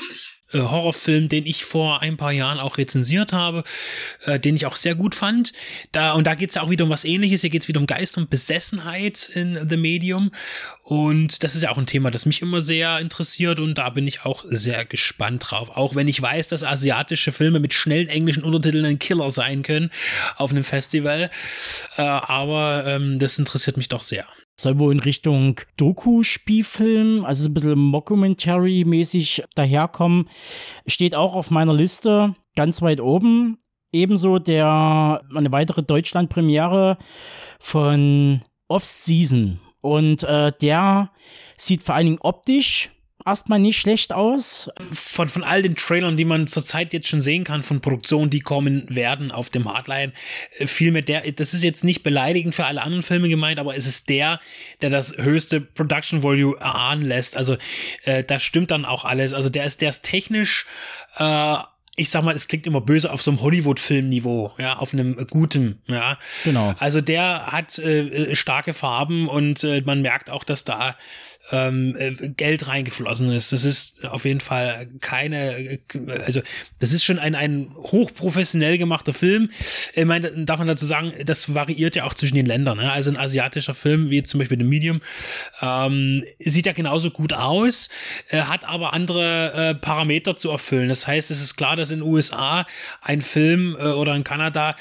äh, 0.54 0.58
Horrorfilm, 0.61 1.28
den 1.28 1.46
ich 1.46 1.64
vor 1.64 2.02
ein 2.02 2.16
paar 2.16 2.32
Jahren 2.32 2.58
auch 2.58 2.78
rezensiert 2.78 3.32
habe, 3.32 3.64
äh, 4.25 4.38
den 4.38 4.56
ich 4.56 4.66
auch 4.66 4.76
sehr 4.76 4.94
gut 4.94 5.14
fand. 5.14 5.52
Da, 5.92 6.12
und 6.12 6.26
da 6.26 6.34
geht 6.34 6.50
es 6.50 6.54
ja 6.54 6.62
auch 6.62 6.70
wieder 6.70 6.84
um 6.84 6.90
was 6.90 7.04
ähnliches. 7.04 7.40
Hier 7.40 7.50
geht 7.50 7.62
es 7.62 7.68
wieder 7.68 7.80
um 7.80 7.87
Geist 7.87 8.16
und 8.18 8.30
Besessenheit 8.30 9.28
in 9.34 9.68
The 9.68 9.76
Medium. 9.76 10.30
Und 10.82 11.42
das 11.42 11.54
ist 11.54 11.62
ja 11.62 11.70
auch 11.70 11.78
ein 11.78 11.87
Thema, 11.87 12.11
das 12.11 12.26
mich 12.26 12.42
immer 12.42 12.61
sehr 12.61 12.99
interessiert 12.99 13.58
und 13.58 13.76
da 13.76 13.88
bin 13.90 14.06
ich 14.06 14.25
auch 14.25 14.44
sehr 14.49 14.84
gespannt 14.84 15.46
drauf. 15.49 15.70
Auch 15.76 15.94
wenn 15.94 16.08
ich 16.08 16.20
weiß, 16.20 16.49
dass 16.49 16.62
asiatische 16.62 17.32
Filme 17.32 17.58
mit 17.58 17.73
schnellen 17.73 18.08
englischen 18.08 18.44
Untertiteln 18.44 18.84
ein 18.84 18.99
Killer 18.99 19.30
sein 19.30 19.62
können 19.62 19.90
auf 20.37 20.50
einem 20.50 20.64
Festival. 20.64 21.30
Äh, 21.96 22.02
aber 22.02 22.84
ähm, 22.87 23.18
das 23.18 23.38
interessiert 23.38 23.76
mich 23.76 23.88
doch 23.88 24.02
sehr. 24.02 24.26
Soll 24.64 24.78
wohl 24.78 24.92
in 24.94 25.00
Richtung 25.00 25.61
Doku-Spielfilm, 25.76 27.26
also 27.26 27.42
so 27.42 27.50
ein 27.50 27.54
bisschen 27.54 27.78
Mockumentary-mäßig 27.78 29.44
daherkommen. 29.54 30.30
Steht 30.87 31.14
auch 31.14 31.35
auf 31.35 31.50
meiner 31.50 31.75
Liste 31.75 32.35
ganz 32.56 32.80
weit 32.80 33.02
oben. 33.02 33.59
Ebenso 33.92 34.38
der, 34.38 35.21
eine 35.35 35.52
weitere 35.52 35.83
Deutschland-Premiere 35.83 36.97
von 37.61 38.40
Off-Season. 38.68 39.61
Und 39.83 40.23
äh, 40.23 40.50
der 40.62 41.11
sieht 41.59 41.83
vor 41.83 41.97
allen 41.97 42.06
Dingen 42.06 42.18
optisch 42.23 42.90
erstmal 43.24 43.58
nicht 43.58 43.78
schlecht 43.78 44.12
aus. 44.12 44.70
Von, 44.92 45.28
von 45.28 45.44
all 45.44 45.62
den 45.62 45.76
Trailern, 45.76 46.16
die 46.16 46.24
man 46.24 46.46
zurzeit 46.46 46.92
jetzt 46.92 47.08
schon 47.08 47.20
sehen 47.20 47.44
kann, 47.44 47.62
von 47.62 47.80
Produktionen, 47.80 48.30
die 48.30 48.40
kommen 48.40 48.84
werden 48.94 49.30
auf 49.30 49.50
dem 49.50 49.72
Hardline, 49.72 50.12
äh, 50.58 50.66
vielmehr 50.66 51.02
der, 51.02 51.32
das 51.32 51.54
ist 51.54 51.62
jetzt 51.62 51.84
nicht 51.84 52.02
beleidigend 52.02 52.54
für 52.54 52.66
alle 52.66 52.82
anderen 52.82 53.02
Filme 53.02 53.28
gemeint, 53.28 53.58
aber 53.58 53.76
es 53.76 53.86
ist 53.86 54.08
der, 54.08 54.40
der 54.82 54.90
das 54.90 55.16
höchste 55.16 55.60
Production 55.60 56.22
Volume 56.22 56.56
erahnen 56.58 57.02
lässt. 57.02 57.36
Also 57.36 57.56
äh, 58.04 58.24
da 58.24 58.40
stimmt 58.40 58.70
dann 58.70 58.84
auch 58.84 59.04
alles. 59.04 59.34
Also 59.34 59.48
der 59.48 59.64
ist, 59.64 59.80
der 59.80 59.90
ist 59.90 60.02
technisch 60.02 60.66
äh, 61.18 61.56
ich 61.96 62.10
sag 62.10 62.24
mal, 62.24 62.34
es 62.34 62.48
klingt 62.48 62.66
immer 62.66 62.80
böse 62.80 63.12
auf 63.12 63.22
so 63.22 63.30
einem 63.30 63.40
Hollywood-Filmniveau, 63.40 64.54
ja, 64.58 64.76
auf 64.78 64.92
einem 64.92 65.26
guten, 65.30 65.80
ja. 65.86 66.18
Genau. 66.42 66.74
Also 66.78 67.00
der 67.00 67.46
hat 67.46 67.78
äh, 67.78 68.34
starke 68.34 68.74
Farben 68.74 69.28
und 69.28 69.62
äh, 69.62 69.80
man 69.82 70.02
merkt 70.02 70.28
auch, 70.28 70.42
dass 70.42 70.64
da 70.64 70.96
ähm, 71.52 71.94
äh, 71.98 72.30
Geld 72.30 72.68
reingeflossen 72.68 73.30
ist. 73.30 73.52
Das 73.52 73.64
ist 73.64 74.04
auf 74.04 74.24
jeden 74.24 74.40
Fall 74.40 74.88
keine, 75.00 75.78
also 76.24 76.40
das 76.78 76.92
ist 76.92 77.04
schon 77.04 77.18
ein, 77.18 77.34
ein 77.34 77.68
hochprofessionell 77.74 78.78
gemachter 78.78 79.12
Film. 79.12 79.50
Ich 79.94 80.04
meine, 80.04 80.30
darf 80.44 80.58
man 80.58 80.68
dazu 80.68 80.86
sagen, 80.86 81.12
das 81.24 81.54
variiert 81.54 81.96
ja 81.96 82.04
auch 82.04 82.14
zwischen 82.14 82.36
den 82.36 82.46
Ländern. 82.46 82.78
Ne? 82.78 82.90
Also 82.90 83.10
ein 83.10 83.16
asiatischer 83.16 83.74
Film, 83.74 84.10
wie 84.10 84.22
zum 84.22 84.38
Beispiel 84.38 84.58
The 84.58 84.64
Medium, 84.64 85.00
ähm, 85.60 86.24
sieht 86.38 86.66
ja 86.66 86.72
genauso 86.72 87.10
gut 87.10 87.32
aus, 87.32 87.88
äh, 88.30 88.40
hat 88.42 88.64
aber 88.64 88.92
andere 88.92 89.52
äh, 89.52 89.74
Parameter 89.74 90.36
zu 90.36 90.50
erfüllen. 90.50 90.88
Das 90.88 91.06
heißt, 91.06 91.30
es 91.30 91.42
ist 91.42 91.56
klar, 91.56 91.76
dass 91.76 91.83
in 91.90 92.00
den 92.00 92.08
USA 92.08 92.66
ein 93.00 93.22
Film 93.22 93.76
äh, 93.78 93.92
oder 93.92 94.14
in 94.14 94.24
Kanada, 94.24 94.76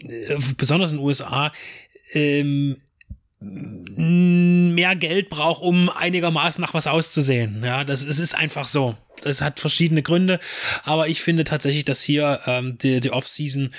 äh, 0.00 0.36
besonders 0.56 0.90
in 0.90 0.98
den 0.98 1.06
USA, 1.06 1.52
ähm, 2.12 2.76
mehr 3.40 4.94
Geld 4.96 5.28
braucht, 5.28 5.62
um 5.62 5.90
einigermaßen 5.90 6.62
nach 6.62 6.74
was 6.74 6.86
auszusehen. 6.86 7.62
Ja, 7.64 7.84
das, 7.84 8.06
das 8.06 8.18
ist 8.18 8.34
einfach 8.34 8.66
so. 8.68 8.96
Das 9.22 9.40
hat 9.40 9.60
verschiedene 9.60 10.02
Gründe, 10.02 10.40
aber 10.84 11.08
ich 11.08 11.22
finde 11.22 11.44
tatsächlich, 11.44 11.84
dass 11.84 12.02
hier 12.02 12.40
ähm, 12.46 12.78
die, 12.78 13.00
die 13.00 13.10
Off-Season 13.10 13.72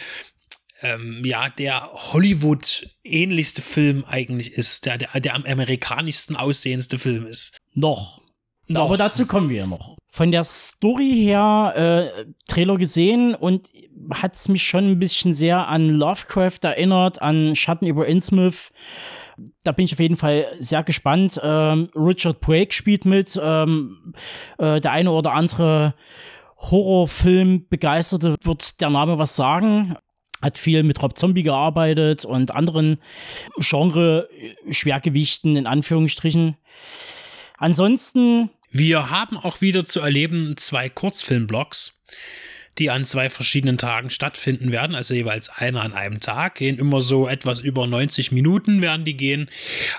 ähm, 0.81 1.23
ja 1.25 1.49
der 1.49 1.89
Hollywood-ähnlichste 1.93 3.61
Film 3.61 4.05
eigentlich 4.07 4.53
ist, 4.53 4.85
der, 4.85 4.97
der, 4.97 5.19
der 5.19 5.33
am 5.33 5.45
amerikanischsten 5.45 6.35
aussehendste 6.35 6.99
Film 6.99 7.25
ist. 7.25 7.57
Noch. 7.73 8.21
noch. 8.67 8.85
Aber 8.85 8.97
dazu 8.97 9.25
kommen 9.25 9.49
wir 9.49 9.65
noch. 9.65 9.97
Von 10.15 10.29
der 10.29 10.43
Story 10.43 11.09
her 11.15 11.73
äh, 11.75 12.25
Trailer 12.47 12.77
gesehen 12.77 13.33
und 13.33 13.71
hat 14.13 14.35
es 14.35 14.47
mich 14.47 14.61
schon 14.61 14.91
ein 14.91 14.99
bisschen 14.99 15.33
sehr 15.33 15.67
an 15.67 15.89
Lovecraft 15.89 16.59
erinnert, 16.61 17.19
an 17.19 17.55
Schatten 17.55 17.87
über 17.87 18.05
Innsmouth 18.05 18.69
da 19.63 19.71
bin 19.71 19.85
ich 19.85 19.93
auf 19.93 19.99
jeden 19.99 20.15
Fall 20.15 20.45
sehr 20.59 20.83
gespannt. 20.83 21.41
Ähm, 21.43 21.89
Richard 21.95 22.39
Brake 22.41 22.71
spielt 22.71 23.05
mit. 23.05 23.39
Ähm, 23.41 24.13
äh, 24.59 24.79
der 24.79 24.91
eine 24.91 25.09
oder 25.09 25.33
andere 25.33 25.95
Horrorfilm-Begeisterte 26.59 28.35
wird 28.43 28.79
der 28.81 28.91
Name 28.91 29.17
was 29.17 29.35
sagen. 29.35 29.95
Hat 30.43 30.59
viel 30.59 30.83
mit 30.83 31.01
Rob 31.01 31.17
Zombie 31.17 31.41
gearbeitet 31.41 32.23
und 32.23 32.53
anderen 32.53 32.99
Genre-Schwergewichten 33.57 35.55
in 35.55 35.65
Anführungsstrichen. 35.65 36.57
Ansonsten. 37.57 38.51
Wir 38.73 39.09
haben 39.09 39.37
auch 39.37 39.61
wieder 39.61 39.85
zu 39.85 40.01
erleben 40.01 40.57
zwei 40.57 40.89
Kurzfilmblocks 40.89 42.01
die 42.79 42.89
an 42.89 43.05
zwei 43.05 43.29
verschiedenen 43.29 43.77
Tagen 43.77 44.09
stattfinden 44.09 44.71
werden, 44.71 44.95
also 44.95 45.13
jeweils 45.13 45.49
einer 45.49 45.81
an 45.81 45.93
einem 45.93 46.19
Tag, 46.19 46.55
gehen 46.55 46.79
immer 46.79 47.01
so 47.01 47.27
etwas 47.27 47.59
über 47.59 47.85
90 47.85 48.31
Minuten 48.31 48.81
werden 48.81 49.05
die 49.05 49.15
gehen. 49.15 49.49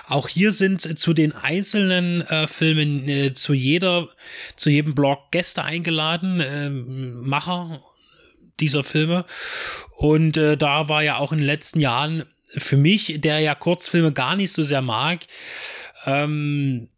Auch 0.07 0.27
hier 0.27 0.51
sind 0.51 0.99
zu 0.99 1.13
den 1.13 1.31
einzelnen 1.31 2.21
äh, 2.21 2.47
Filmen 2.47 3.07
äh, 3.07 3.33
zu 3.33 3.53
jeder, 3.53 4.09
zu 4.55 4.69
jedem 4.69 4.93
Blog 4.93 5.31
Gäste 5.31 5.63
eingeladen, 5.63 6.41
äh, 6.41 6.69
Macher 6.69 7.81
dieser 8.59 8.83
Filme. 8.83 9.25
Und 9.95 10.35
äh, 10.37 10.57
da 10.57 10.89
war 10.89 11.01
ja 11.01 11.17
auch 11.17 11.31
in 11.31 11.37
den 11.37 11.47
letzten 11.47 11.79
Jahren 11.79 12.25
für 12.57 12.77
mich, 12.77 13.15
der 13.19 13.39
ja 13.39 13.55
Kurzfilme 13.55 14.11
gar 14.11 14.35
nicht 14.35 14.51
so 14.51 14.63
sehr 14.63 14.81
mag, 14.81 15.25
ähm, 16.05 16.89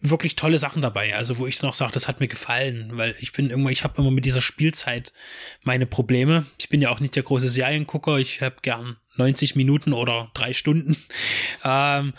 wirklich 0.00 0.36
tolle 0.36 0.58
Sachen 0.58 0.82
dabei. 0.82 1.16
Also 1.16 1.38
wo 1.38 1.46
ich 1.46 1.60
noch 1.62 1.74
sage, 1.74 1.92
das 1.92 2.08
hat 2.08 2.20
mir 2.20 2.28
gefallen, 2.28 2.90
weil 2.92 3.14
ich 3.18 3.32
bin 3.32 3.50
immer, 3.50 3.70
ich 3.70 3.84
habe 3.84 4.00
immer 4.00 4.10
mit 4.10 4.24
dieser 4.24 4.40
Spielzeit 4.42 5.12
meine 5.62 5.86
Probleme. 5.86 6.46
Ich 6.58 6.68
bin 6.68 6.80
ja 6.80 6.90
auch 6.90 7.00
nicht 7.00 7.16
der 7.16 7.24
große 7.24 7.48
Seriengucker. 7.48 8.18
Ich 8.18 8.40
habe 8.40 8.56
gern 8.62 8.96
90 9.16 9.56
Minuten 9.56 9.92
oder 9.92 10.30
drei 10.34 10.52
Stunden. 10.52 10.96
Ähm, 11.64 12.14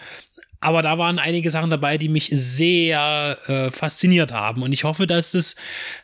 aber 0.61 0.81
da 0.81 0.97
waren 0.97 1.19
einige 1.19 1.49
Sachen 1.49 1.69
dabei, 1.69 1.97
die 1.97 2.09
mich 2.09 2.29
sehr 2.33 3.37
äh, 3.47 3.71
fasziniert 3.71 4.33
haben. 4.33 4.61
Und 4.61 4.73
ich 4.73 4.83
hoffe, 4.83 5.07
dass 5.07 5.33
es, 5.33 5.55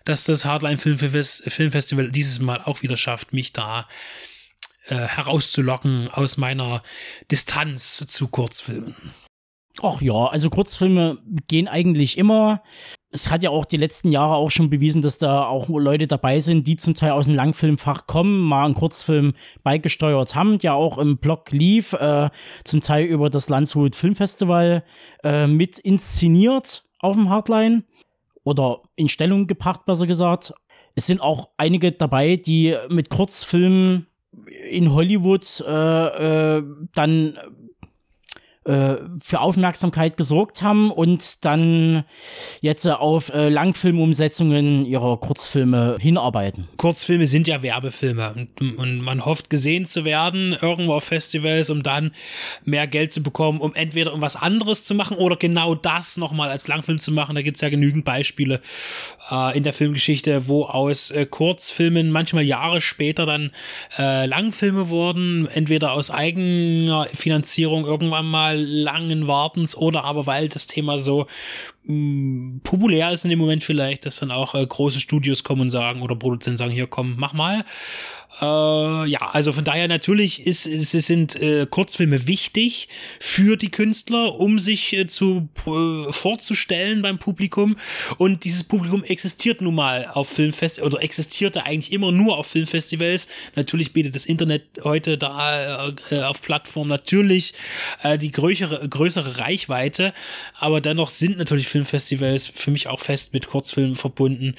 dass 0.05 0.24
das 0.24 0.46
Hardline 0.46 0.77
Filmfestival 0.77 2.10
dieses 2.12 2.39
Mal 2.39 2.62
auch 2.62 2.82
wieder 2.82 2.96
schafft, 2.96 3.34
mich 3.34 3.51
da 3.51 3.89
äh, 4.88 4.96
herauszulocken 4.96 6.08
aus 6.10 6.38
meiner 6.38 6.84
Distanz 7.29 8.05
zu 8.08 8.29
Kurzfilmen. 8.29 8.96
Ach 9.82 10.01
ja, 10.01 10.27
also 10.27 10.50
Kurzfilme 10.50 11.20
gehen 11.48 11.67
eigentlich 11.67 12.17
immer. 12.17 12.62
Es 13.12 13.29
hat 13.29 13.44
ja 13.44 13.50
auch 13.50 13.65
die 13.65 13.77
letzten 13.77 14.12
Jahre 14.12 14.36
auch 14.36 14.51
schon 14.51 14.70
bewiesen, 14.70 15.01
dass 15.01 15.17
da 15.17 15.46
auch 15.46 15.70
Leute 15.70 16.08
dabei 16.08 16.39
sind, 16.39 16.67
die 16.67 16.75
zum 16.75 16.96
Teil 16.96 17.12
aus 17.12 17.25
dem 17.25 17.36
Langfilmfach 17.36 18.08
kommen, 18.08 18.39
mal 18.39 18.65
einen 18.65 18.74
Kurzfilm 18.74 19.34
beigesteuert 19.63 20.36
haben, 20.36 20.60
der 20.60 20.75
auch 20.75 20.98
im 20.98 21.17
Blog 21.17 21.51
lief, 21.51 21.94
äh, 21.94 22.29
zum 22.63 22.82
Teil 22.82 23.05
über 23.05 23.29
das 23.29 23.50
Landshut 23.50 23.96
Filmfestival 23.96 24.84
äh, 25.24 25.48
mit 25.48 25.79
inszeniert 25.79 26.86
auf 27.00 27.15
dem 27.15 27.29
Hardline 27.29 27.84
oder 28.44 28.82
in 28.96 29.10
Stellung 29.10 29.48
gebracht, 29.48 29.86
besser 29.86 30.08
gesagt. 30.08 30.53
Es 30.96 31.05
sind 31.05 31.20
auch 31.20 31.50
einige 31.58 31.91
dabei, 31.91 32.38
die 32.38 32.75
mit 32.89 33.10
Kurzfilmen 33.10 34.08
in 34.70 34.94
Hollywood 34.94 35.63
äh, 35.67 36.58
äh 36.58 36.63
dann 36.94 37.38
äh, 38.65 38.95
für 39.22 39.41
Aufmerksamkeit 39.41 40.17
gesorgt 40.17 40.63
haben 40.63 40.89
und 40.89 41.45
dann 41.45 42.03
jetzt 42.62 42.88
auf 42.88 43.29
äh, 43.29 43.50
Langfilmumsetzungen 43.50 44.88
ihrer 44.88 45.17
Kurzfilme 45.17 45.98
hinarbeiten. 46.00 46.67
Kurzfilme 46.77 47.27
sind 47.27 47.48
ja 47.48 47.62
Werbefilme 47.62 48.34
und, 48.34 48.79
und, 48.79 49.01
man 49.01 49.24
hofft 49.24 49.51
gesehen 49.51 49.86
zu 49.86 50.03
werden 50.03 50.57
irgendwo 50.60 50.93
auf 50.93 51.03
Festivals, 51.03 51.69
um 51.69 51.84
dann 51.84 52.12
mehr 52.63 52.88
Geld 52.88 53.13
zu 53.13 53.22
bekommen, 53.22 53.62
um 53.62 53.75
entweder 53.75 54.13
um 54.13 54.22
was 54.22 54.36
anderes 54.36 54.84
zu 54.84 54.95
machen 54.95 55.17
oder 55.17 55.36
genau 55.36 55.75
das 55.75 56.17
nochmal 56.17 56.50
als 56.50 56.67
Langfilm 56.67 56.98
zu 56.98 57.12
machen. 57.12 57.36
Da 57.36 57.43
gibt 57.43 57.57
es 57.57 57.62
ja 57.62 57.69
genügend 57.69 58.03
Beispiele 58.03 58.62
äh, 59.29 59.55
in 59.55 59.63
der 59.63 59.74
Filmgeschichte, 59.74 60.48
wo 60.48 60.65
aus 60.65 61.12
äh, 61.12 61.27
Kurzfilmen 61.27 62.10
manchmal 62.10 62.43
Jahre 62.43 62.81
später 62.81 63.27
dann 63.27 63.51
äh, 64.00 64.25
Langfilme 64.25 64.89
wurden, 64.89 65.48
entweder 65.53 65.93
aus 65.93 66.10
eigener 66.10 67.05
Finanzierung 67.13 67.86
irgendwann 67.86 68.25
mal 68.25 68.54
langen 68.57 69.27
Wartens 69.27 69.75
oder 69.75 70.03
aber 70.03 70.25
weil 70.25 70.50
das 70.50 70.67
Thema 70.67 71.00
so 71.00 71.27
mh, 71.83 71.93
mm, 71.93 72.62
populär 72.63 73.12
ist 73.12 73.24
in 73.24 73.29
dem 73.29 73.39
Moment 73.39 73.63
vielleicht, 73.63 74.05
dass 74.05 74.17
dann 74.17 74.31
auch 74.31 74.55
äh, 74.55 74.65
große 74.65 75.00
Studios 75.00 75.43
kommen 75.43 75.62
und 75.62 75.69
sagen 75.69 76.01
oder 76.01 76.15
Produzenten 76.15 76.57
sagen, 76.57 76.71
hier 76.71 76.88
komm, 76.88 77.15
mach 77.17 77.33
mal. 77.33 77.65
Äh, 78.42 78.46
ja, 79.08 79.20
also 79.32 79.54
von 79.54 79.63
daher 79.63 79.88
natürlich 79.88 80.46
ist, 80.46 80.65
ist, 80.65 80.92
sind 80.92 81.36
äh, 81.42 81.65
Kurzfilme 81.70 82.27
wichtig 82.27 82.89
für 83.20 83.56
die 83.56 83.72
Künstler, 83.72 84.36
um 84.39 84.60
sich 84.60 84.94
äh, 84.94 85.08
zu 85.08 85.48
äh, 85.65 86.12
vorzustellen 86.12 87.01
beim 87.01 87.18
Publikum. 87.18 87.77
Und 88.18 88.44
dieses 88.44 88.63
Publikum 88.63 89.04
existiert 89.04 89.62
nun 89.62 89.75
mal 89.75 90.08
auf 90.13 90.27
Filmfestivals 90.30 90.94
oder 90.94 91.01
existierte 91.01 91.65
eigentlich 91.65 91.94
immer 91.94 92.12
nur 92.12 92.38
auf 92.38 92.48
Filmfestivals. 92.48 93.27
Natürlich 93.56 93.94
bietet 93.94 94.15
das 94.15 94.25
Internet 94.25 94.63
heute 94.84 95.18
da 95.18 95.94
äh, 96.12 96.22
auf 96.22 96.42
Plattformen 96.42 96.89
natürlich 96.89 97.54
äh, 98.04 98.18
die 98.18 98.32
größere, 98.32 98.89
größere 98.89 99.38
Reichweite, 99.38 100.13
aber 100.60 100.82
dennoch 100.82 101.10
sind 101.10 101.38
natürlich 101.38 101.68
Filmfestivals 101.68 102.48
für 102.48 102.72
mich 102.72 102.88
auch 102.88 103.00
fest 103.00 103.34
mit 103.34 103.48
Kurzfilmen 103.48 103.96
verbunden 103.96 104.56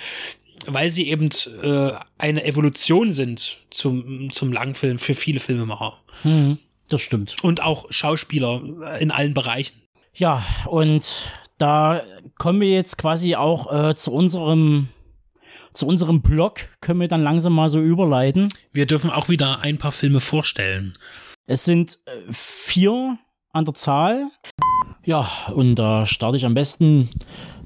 weil 0.67 0.91
sie 0.91 1.09
eben 1.09 1.29
äh, 1.63 1.93
eine 2.19 2.45
Evolution 2.45 3.13
sind 3.13 3.59
zum, 3.71 4.31
zum 4.31 4.53
Langfilm 4.53 4.99
für 4.99 5.15
viele 5.15 5.41
Filmemacher. 5.41 5.99
Mhm, 6.25 6.59
das 6.89 7.01
stimmt. 7.01 7.37
Und 7.43 7.63
auch 7.63 7.87
Schauspieler 7.91 8.63
in 9.01 9.11
allen 9.11 9.35
Bereichen. 9.35 9.81
Ja, 10.15 10.45
und 10.67 11.31
da 11.59 12.03
kommen 12.39 12.61
wir 12.61 12.71
jetzt 12.71 12.99
quasi 12.99 13.37
auch 13.37 13.73
äh, 13.73 13.95
zu 13.95 14.13
unserem 14.13 14.89
zu 15.73 15.87
unserem 15.87 16.23
Blog 16.23 16.61
können 16.81 17.01
wir 17.01 17.09
dann 17.09 17.23
langsam 17.23 17.53
mal 17.53 17.69
so 17.69 17.81
überleiten. 17.81 18.49
Wir 18.73 18.87
dürfen 18.87 19.11
auch 19.11 19.29
wieder 19.29 19.61
ein 19.61 19.77
paar 19.77 19.93
Filme 19.93 20.21
vorstellen. 20.21 20.97
Es 21.47 21.65
sind 21.65 21.99
äh, 22.07 22.13
vier 22.33 23.19
an 23.53 23.67
der 23.67 23.75
Zahl. 23.75 24.31
Ja, 25.05 25.29
und 25.55 25.75
da 25.77 26.07
starte 26.07 26.39
ich 26.39 26.47
am 26.47 26.55
besten 26.55 27.11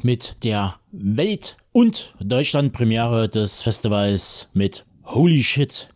mit 0.02 0.36
der 0.42 0.74
Welt- 0.90 1.56
und 1.72 2.14
Deutschland-Premiere 2.20 3.28
des 3.28 3.62
Festivals 3.62 4.48
mit 4.54 4.84
Holy 5.04 5.42
Shit. 5.42 5.88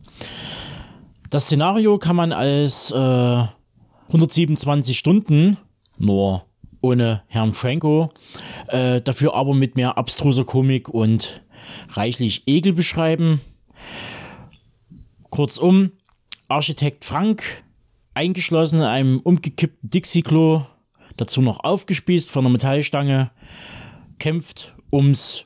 Das 1.29 1.45
Szenario 1.45 1.97
kann 1.97 2.15
man 2.15 2.31
als 2.31 2.91
äh, 2.91 3.43
127 4.07 4.97
Stunden, 4.97 5.57
nur 5.97 6.45
ohne 6.81 7.23
Herrn 7.27 7.53
Franco, 7.53 8.11
äh, 8.67 9.01
dafür 9.01 9.33
aber 9.33 9.53
mit 9.53 9.75
mehr 9.75 9.97
abstruser 9.97 10.45
Komik 10.45 10.89
und 10.89 11.41
reichlich 11.89 12.43
Ekel 12.47 12.73
beschreiben. 12.73 13.41
Kurzum, 15.29 15.91
Architekt 16.47 17.03
Frank, 17.03 17.63
eingeschlossen 18.13 18.79
in 18.79 18.85
einem 18.85 19.19
umgekippten 19.19 19.89
Dixie-Klo, 19.89 20.61
dazu 21.17 21.41
noch 21.41 21.63
aufgespießt 21.63 22.29
von 22.29 22.45
einer 22.45 22.53
Metallstange, 22.53 23.31
kämpft 24.19 24.75
ums 24.91 25.45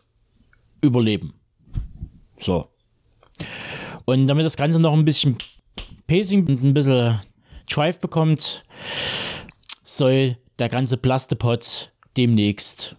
Überleben. 0.81 1.33
So. 2.39 2.69
Und 4.05 4.27
damit 4.27 4.45
das 4.45 4.57
Ganze 4.57 4.79
noch 4.79 4.93
ein 4.93 5.05
bisschen 5.05 5.37
Pacing 6.07 6.47
und 6.47 6.63
ein 6.63 6.73
bisschen 6.73 7.19
Drive 7.69 7.99
bekommt, 7.99 8.63
soll 9.83 10.37
der 10.57 10.69
ganze 10.69 10.97
Plastepot 10.97 11.91
demnächst 12.17 12.95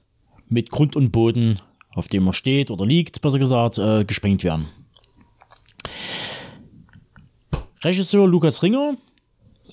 mit 0.49 0.71
Grund 0.71 0.97
und 0.97 1.11
Boden, 1.11 1.61
auf 1.95 2.09
dem 2.09 2.27
er 2.27 2.33
steht 2.33 2.71
oder 2.71 2.87
liegt, 2.87 3.21
besser 3.21 3.39
gesagt, 3.39 3.79
äh, 3.79 4.05
gesprengt 4.05 4.45
werden. 4.45 4.69
Regisseur 7.83 8.29
Lukas 8.29 8.63
Ringer, 8.63 8.97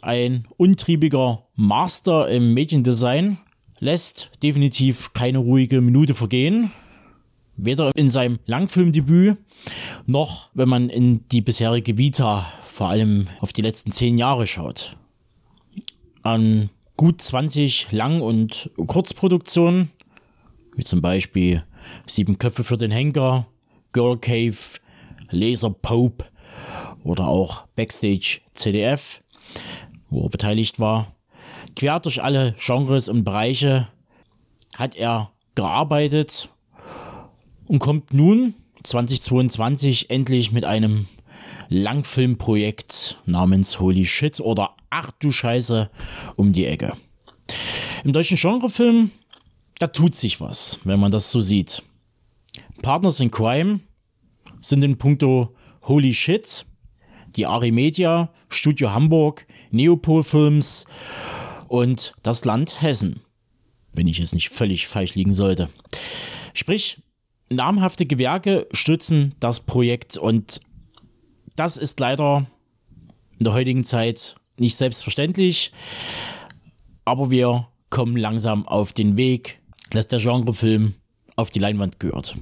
ein 0.01 0.47
untriebiger 0.57 1.43
Master 1.55 2.29
im 2.29 2.53
Mediendesign, 2.53 3.37
lässt 3.79 4.31
definitiv 4.41 5.13
keine 5.13 5.39
ruhige 5.39 5.81
Minute 5.81 6.15
vergehen. 6.15 6.71
Weder 7.57 7.91
in 7.95 8.09
seinem 8.09 8.39
Langfilmdebüt 8.45 9.37
noch, 10.05 10.49
wenn 10.53 10.69
man 10.69 10.89
in 10.89 11.27
die 11.29 11.41
bisherige 11.41 11.97
Vita, 11.97 12.45
vor 12.61 12.89
allem 12.89 13.27
auf 13.39 13.51
die 13.51 13.63
letzten 13.63 13.91
zehn 13.91 14.17
Jahre 14.17 14.45
schaut. 14.45 14.95
An 16.21 16.69
gut 16.97 17.21
20 17.21 17.91
Lang- 17.91 18.21
und 18.21 18.69
Kurzproduktionen, 18.85 19.91
wie 20.75 20.83
zum 20.83 21.01
Beispiel 21.01 21.63
Sieben 22.05 22.37
Köpfe 22.37 22.63
für 22.63 22.77
den 22.77 22.91
Henker, 22.91 23.47
Girl 23.93 24.17
Cave, 24.17 24.57
Laser 25.31 25.71
Pope 25.71 26.25
oder 27.03 27.27
auch 27.27 27.65
Backstage 27.75 28.41
CDF, 28.53 29.21
wo 30.09 30.23
er 30.23 30.29
beteiligt 30.29 30.79
war, 30.79 31.15
quer 31.75 31.99
durch 31.99 32.21
alle 32.21 32.55
Genres 32.59 33.09
und 33.09 33.23
Bereiche 33.23 33.87
hat 34.75 34.95
er 34.95 35.31
gearbeitet 35.55 36.49
und 37.67 37.79
kommt 37.79 38.13
nun 38.13 38.53
2022 38.83 40.09
endlich 40.09 40.51
mit 40.51 40.65
einem 40.65 41.07
Langfilmprojekt 41.69 43.21
namens 43.25 43.79
Holy 43.79 44.05
Shit 44.05 44.39
oder 44.39 44.75
Ach 44.89 45.11
du 45.19 45.31
Scheiße 45.31 45.89
um 46.35 46.53
die 46.53 46.65
Ecke. 46.65 46.93
Im 48.03 48.13
deutschen 48.13 48.37
Genrefilm, 48.37 49.11
da 49.79 49.87
tut 49.87 50.15
sich 50.15 50.39
was, 50.39 50.79
wenn 50.85 50.99
man 50.99 51.11
das 51.11 51.31
so 51.31 51.41
sieht. 51.41 51.83
Partners 52.81 53.19
in 53.19 53.31
Crime 53.31 53.81
sind 54.61 54.83
in 54.83 54.97
puncto 54.97 55.53
Holy 55.83 56.13
Shit 56.13 56.65
die 57.37 57.45
Ari 57.45 57.71
Media, 57.71 58.33
Studio 58.49 58.91
Hamburg, 58.91 59.45
Neopol 59.71 60.23
Films 60.23 60.85
und 61.67 62.13
das 62.23 62.43
Land 62.45 62.81
Hessen. 62.81 63.21
Wenn 63.93 64.07
ich 64.07 64.19
es 64.19 64.33
nicht 64.33 64.49
völlig 64.49 64.87
falsch 64.87 65.15
liegen 65.15 65.33
sollte. 65.33 65.69
Sprich, 66.53 66.99
namhafte 67.49 68.05
Gewerke 68.05 68.67
stützen 68.71 69.35
das 69.39 69.61
Projekt 69.61 70.17
und 70.17 70.59
das 71.55 71.77
ist 71.77 71.99
leider 71.99 72.45
in 73.39 73.45
der 73.45 73.53
heutigen 73.53 73.83
Zeit 73.83 74.35
nicht 74.57 74.75
selbstverständlich. 74.75 75.71
Aber 77.05 77.31
wir 77.31 77.67
kommen 77.89 78.17
langsam 78.17 78.67
auf 78.67 78.93
den 78.93 79.17
Weg, 79.17 79.59
dass 79.91 80.07
der 80.07 80.19
Genrefilm 80.19 80.95
auf 81.35 81.49
die 81.49 81.59
Leinwand 81.59 81.99
gehört. 81.99 82.37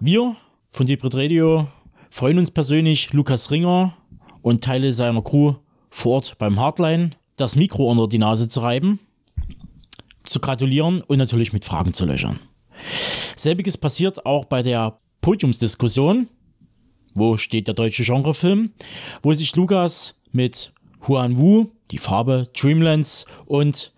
Wir 0.00 0.36
von 0.70 0.86
Debrit 0.86 1.14
Radio 1.14 1.68
freuen 2.10 2.38
uns 2.38 2.50
persönlich, 2.50 3.12
Lukas 3.12 3.50
Ringer 3.50 3.96
und 4.42 4.64
Teile 4.64 4.92
seiner 4.92 5.22
Crew 5.22 5.54
vor 5.90 6.14
Ort 6.14 6.38
beim 6.38 6.58
Hardline 6.58 7.10
das 7.36 7.56
Mikro 7.56 7.90
unter 7.90 8.08
die 8.08 8.18
Nase 8.18 8.48
zu 8.48 8.60
reiben, 8.60 9.00
zu 10.22 10.40
gratulieren 10.40 11.02
und 11.02 11.18
natürlich 11.18 11.52
mit 11.52 11.64
Fragen 11.64 11.92
zu 11.92 12.06
löchern. 12.06 12.38
Selbiges 13.36 13.76
passiert 13.76 14.26
auch 14.26 14.44
bei 14.44 14.62
der 14.62 14.98
Podiumsdiskussion. 15.20 16.28
Wo 17.14 17.36
steht 17.36 17.68
der 17.68 17.74
deutsche 17.74 18.04
Genrefilm? 18.04 18.72
Wo 19.22 19.32
sich 19.32 19.54
Lukas 19.56 20.20
mit 20.32 20.72
Huan 21.06 21.38
Wu, 21.38 21.68
die 21.90 21.98
Farbe 21.98 22.48
Dreamlands 22.54 23.26
und 23.46 23.92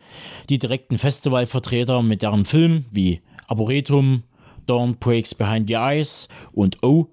die 0.48 0.58
direkten 0.58 0.98
Festivalvertreter 0.98 2.02
mit 2.02 2.22
deren 2.22 2.44
Filmen 2.44 2.86
wie 2.90 3.20
Arboretum, 3.48 4.22
Dawn 4.66 4.96
Breaks 4.96 5.34
Behind 5.34 5.68
the 5.68 5.74
Eyes 5.74 6.28
und 6.52 6.82
Oh 6.82 7.08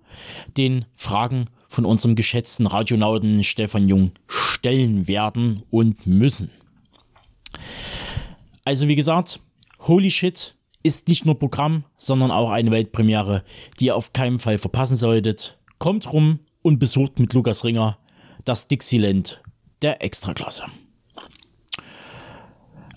den 0.58 0.86
Fragen 0.96 1.46
von 1.68 1.86
unserem 1.86 2.16
geschätzten 2.16 2.68
Radionauten 2.68 3.44
Stefan 3.44 3.88
Jung 3.88 4.12
stellen 4.28 5.08
werden 5.08 5.64
und 5.72 6.06
müssen. 6.06 6.52
Also 8.66 8.88
wie 8.88 8.96
gesagt, 8.96 9.40
Holy 9.80 10.12
Shit 10.12 10.56
ist 10.84 11.08
nicht 11.08 11.26
nur 11.26 11.40
Programm, 11.40 11.86
sondern 11.98 12.30
auch 12.30 12.52
eine 12.52 12.72
Weltpremiere, 12.72 13.44
die 13.80 13.86
ihr 13.86 13.96
auf 13.96 14.14
keinen 14.14 14.40
Fall 14.40 14.58
verpassen 14.58 14.98
solltet. 14.98 15.58
Kommt 15.80 16.12
rum 16.12 16.40
und 16.62 16.80
besucht 16.80 17.20
mit 17.20 17.34
Lukas 17.34 17.64
Ringer 17.64 17.98
das 18.46 18.68
Dixieland 18.68 19.42
der 19.82 20.04
Extraklasse. 20.04 20.66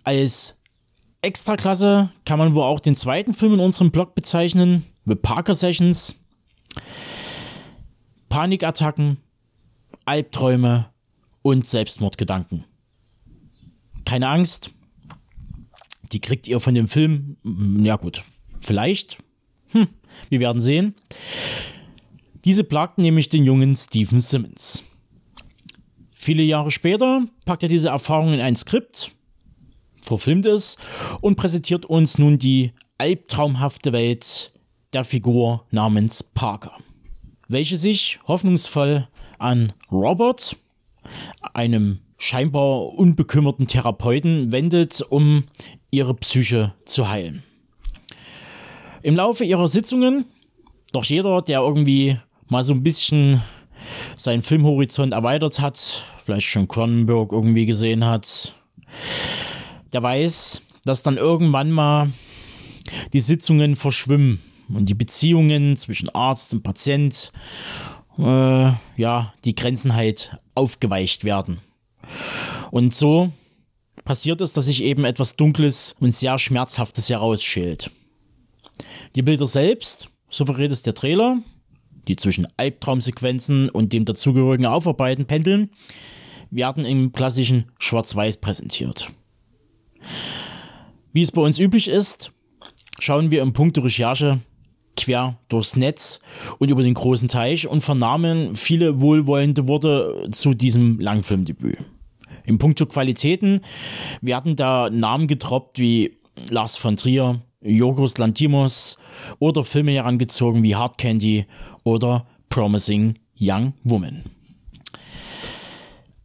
Als 0.04 0.56
Extraklasse 1.22 2.10
kann 2.24 2.38
man 2.38 2.54
wohl 2.54 2.62
auch 2.62 2.80
den 2.80 2.94
zweiten 2.94 3.32
Film 3.32 3.54
in 3.54 3.60
unserem 3.60 3.90
Blog 3.90 4.14
bezeichnen, 4.14 4.84
The 5.04 5.14
Parker 5.14 5.54
Sessions. 5.54 6.16
Panikattacken, 8.28 9.18
Albträume 10.04 10.90
und 11.42 11.66
Selbstmordgedanken. 11.66 12.64
Keine 14.04 14.28
Angst, 14.28 14.70
die 16.12 16.20
kriegt 16.20 16.48
ihr 16.48 16.60
von 16.60 16.74
dem 16.74 16.88
Film, 16.88 17.36
hm, 17.42 17.84
ja 17.84 17.96
gut, 17.96 18.24
vielleicht. 18.60 19.18
Hm, 19.72 19.88
wir 20.28 20.40
werden 20.40 20.62
sehen. 20.62 20.94
Diese 22.44 22.64
plagten 22.64 23.02
nämlich 23.02 23.28
den 23.28 23.44
jungen 23.44 23.74
Stephen 23.74 24.20
Simmons. 24.20 24.84
Viele 26.12 26.42
Jahre 26.42 26.70
später 26.70 27.24
packt 27.44 27.62
er 27.62 27.68
diese 27.68 27.88
Erfahrung 27.88 28.32
in 28.32 28.40
ein 28.40 28.56
Skript, 28.56 29.12
verfilmt 30.00 30.46
es 30.46 30.76
und 31.20 31.36
präsentiert 31.36 31.84
uns 31.84 32.18
nun 32.18 32.38
die 32.38 32.72
albtraumhafte 32.98 33.92
Welt 33.92 34.52
der 34.92 35.04
Figur 35.04 35.66
namens 35.70 36.22
Parker, 36.22 36.72
welche 37.48 37.76
sich 37.76 38.18
hoffnungsvoll 38.26 39.08
an 39.38 39.72
Robert, 39.90 40.56
einem 41.52 42.00
scheinbar 42.18 42.94
unbekümmerten 42.94 43.66
Therapeuten, 43.66 44.52
wendet, 44.52 45.02
um 45.02 45.44
ihre 45.90 46.14
Psyche 46.14 46.74
zu 46.84 47.08
heilen. 47.08 47.42
Im 49.02 49.16
Laufe 49.16 49.44
ihrer 49.44 49.68
Sitzungen, 49.68 50.24
doch 50.92 51.04
jeder, 51.04 51.42
der 51.42 51.60
irgendwie 51.60 52.18
mal 52.48 52.64
so 52.64 52.74
ein 52.74 52.82
bisschen 52.82 53.42
seinen 54.16 54.42
Filmhorizont 54.42 55.12
erweitert 55.12 55.60
hat, 55.60 56.04
vielleicht 56.24 56.46
schon 56.46 56.68
Cronenberg 56.68 57.32
irgendwie 57.32 57.66
gesehen 57.66 58.04
hat, 58.04 58.54
der 59.92 60.02
weiß, 60.02 60.62
dass 60.84 61.02
dann 61.02 61.16
irgendwann 61.16 61.70
mal 61.70 62.10
die 63.12 63.20
Sitzungen 63.20 63.76
verschwimmen 63.76 64.40
und 64.68 64.88
die 64.88 64.94
Beziehungen 64.94 65.76
zwischen 65.76 66.08
Arzt 66.10 66.52
und 66.52 66.62
Patient, 66.62 67.32
äh, 68.18 68.72
ja, 68.96 69.34
die 69.44 69.54
Grenzen 69.54 69.94
halt 69.94 70.36
aufgeweicht 70.54 71.24
werden. 71.24 71.58
Und 72.70 72.94
so 72.94 73.32
passiert 74.06 74.40
es, 74.40 74.54
dass 74.54 74.64
sich 74.64 74.82
eben 74.82 75.04
etwas 75.04 75.36
Dunkles 75.36 75.94
und 76.00 76.14
sehr 76.14 76.38
Schmerzhaftes 76.38 77.10
herausschält. 77.10 77.90
Die 79.14 79.22
Bilder 79.22 79.46
selbst, 79.46 80.08
so 80.30 80.46
verrät 80.46 80.70
es 80.70 80.82
der 80.82 80.94
Trailer, 80.94 81.42
die 82.08 82.16
zwischen 82.16 82.48
Albtraumsequenzen 82.56 83.68
und 83.68 83.92
dem 83.92 84.06
dazugehörigen 84.06 84.64
Aufarbeiten 84.64 85.26
pendeln, 85.26 85.70
werden 86.50 86.86
im 86.86 87.12
klassischen 87.12 87.66
Schwarz-Weiß 87.78 88.38
präsentiert. 88.38 89.10
Wie 91.12 91.22
es 91.22 91.32
bei 91.32 91.42
uns 91.42 91.58
üblich 91.58 91.88
ist, 91.88 92.32
schauen 92.98 93.30
wir 93.30 93.42
im 93.42 93.52
Punkt 93.52 93.76
Recherche 93.78 94.38
quer 94.96 95.38
durchs 95.48 95.76
Netz 95.76 96.20
und 96.58 96.70
über 96.70 96.82
den 96.82 96.94
großen 96.94 97.28
Teich 97.28 97.66
und 97.66 97.82
vernahmen 97.82 98.54
viele 98.54 99.00
wohlwollende 99.00 99.68
Worte 99.68 100.28
zu 100.30 100.54
diesem 100.54 101.00
Langfilmdebüt. 101.00 101.78
Im 102.46 102.58
Punkt 102.58 102.78
Qualitäten 102.88 103.60
werden 104.22 104.56
da 104.56 104.88
Namen 104.88 105.26
getroppt 105.26 105.78
wie 105.78 106.16
Lars 106.48 106.76
von 106.76 106.96
Trier, 106.96 107.42
Yorgos 107.60 108.18
Lantimos 108.18 108.98
oder 109.40 109.64
Filme 109.64 109.92
herangezogen 109.92 110.62
wie 110.62 110.76
Hard 110.76 110.96
Candy 110.96 111.46
oder 111.82 112.26
Promising 112.48 113.14
Young 113.38 113.74
Woman. 113.82 114.22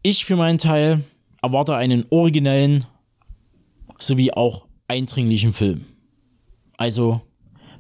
Ich 0.04 0.26
für 0.26 0.36
meinen 0.36 0.60
Teil 0.60 1.04
erwarte 1.42 1.76
einen 1.76 2.06
originellen 2.10 2.86
sowie 3.98 4.32
auch 4.32 4.66
eindringlichen 4.88 5.54
Film. 5.54 5.86
Also 6.78 7.22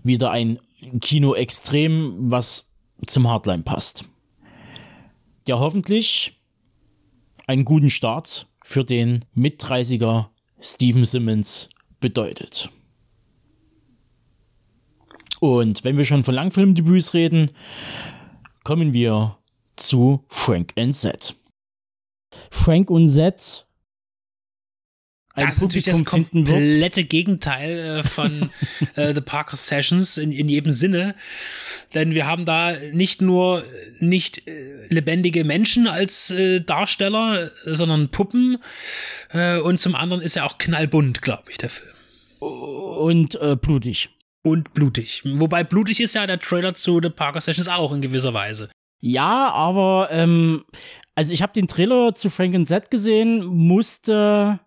wieder 0.03 0.31
ein 0.31 0.59
Kino 0.99 1.35
extrem, 1.35 2.31
was 2.31 2.71
zum 3.05 3.29
Hardline 3.29 3.63
passt. 3.63 4.05
Der 5.47 5.59
hoffentlich 5.59 6.40
einen 7.51 7.65
guten 7.65 7.89
Start 7.89 8.47
für 8.63 8.85
den 8.85 9.25
Mit-30er 9.33 10.27
Steven 10.61 11.03
Simmons 11.03 11.67
bedeutet. 11.99 12.69
Und 15.41 15.83
wenn 15.83 15.97
wir 15.97 16.05
schon 16.05 16.23
von 16.23 16.33
Langfilmdebüts 16.33 17.13
reden, 17.13 17.51
kommen 18.63 18.93
wir 18.93 19.37
zu 19.75 20.23
Frank 20.29 20.71
and 20.77 20.95
Z. 20.95 21.35
Frank 22.49 22.89
und 22.89 23.09
Z 23.09 23.67
ein 25.33 25.47
das 25.47 25.59
Publikum 25.59 25.77
ist 25.77 25.85
natürlich 25.85 25.85
das 25.85 26.05
komplette 26.05 27.03
Gegenteil 27.03 27.99
äh, 27.99 28.03
von 28.03 28.49
äh, 28.95 29.13
The 29.13 29.21
Parker 29.21 29.55
Sessions 29.55 30.17
in, 30.17 30.31
in 30.31 30.49
jedem 30.49 30.71
Sinne. 30.71 31.15
Denn 31.93 32.13
wir 32.13 32.27
haben 32.27 32.45
da 32.45 32.73
nicht 32.91 33.21
nur 33.21 33.63
nicht 33.99 34.47
äh, 34.47 34.87
lebendige 34.89 35.43
Menschen 35.43 35.87
als 35.87 36.31
äh, 36.31 36.59
Darsteller, 36.61 37.49
sondern 37.65 38.09
Puppen. 38.09 38.57
Äh, 39.31 39.59
und 39.59 39.79
zum 39.79 39.95
anderen 39.95 40.21
ist 40.21 40.35
er 40.35 40.45
auch 40.45 40.57
knallbunt, 40.57 41.21
glaube 41.21 41.49
ich, 41.49 41.57
der 41.57 41.69
Film. 41.69 41.91
Und 42.39 43.35
äh, 43.35 43.55
blutig. 43.55 44.09
Und 44.43 44.73
blutig. 44.73 45.21
Wobei 45.23 45.63
blutig 45.63 46.01
ist 46.01 46.15
ja 46.15 46.25
der 46.25 46.39
Trailer 46.39 46.73
zu 46.73 46.99
The 47.01 47.09
Parker 47.09 47.41
Sessions 47.41 47.67
auch 47.67 47.93
in 47.93 48.01
gewisser 48.01 48.33
Weise. 48.33 48.69
Ja, 48.99 49.51
aber 49.51 50.09
ähm, 50.11 50.65
also 51.15 51.33
ich 51.33 51.41
habe 51.41 51.53
den 51.53 51.67
Trailer 51.67 52.15
zu 52.15 52.29
Frank 52.29 52.55
and 52.55 52.67
Z 52.67 52.89
gesehen, 52.91 53.45
musste 53.45 54.59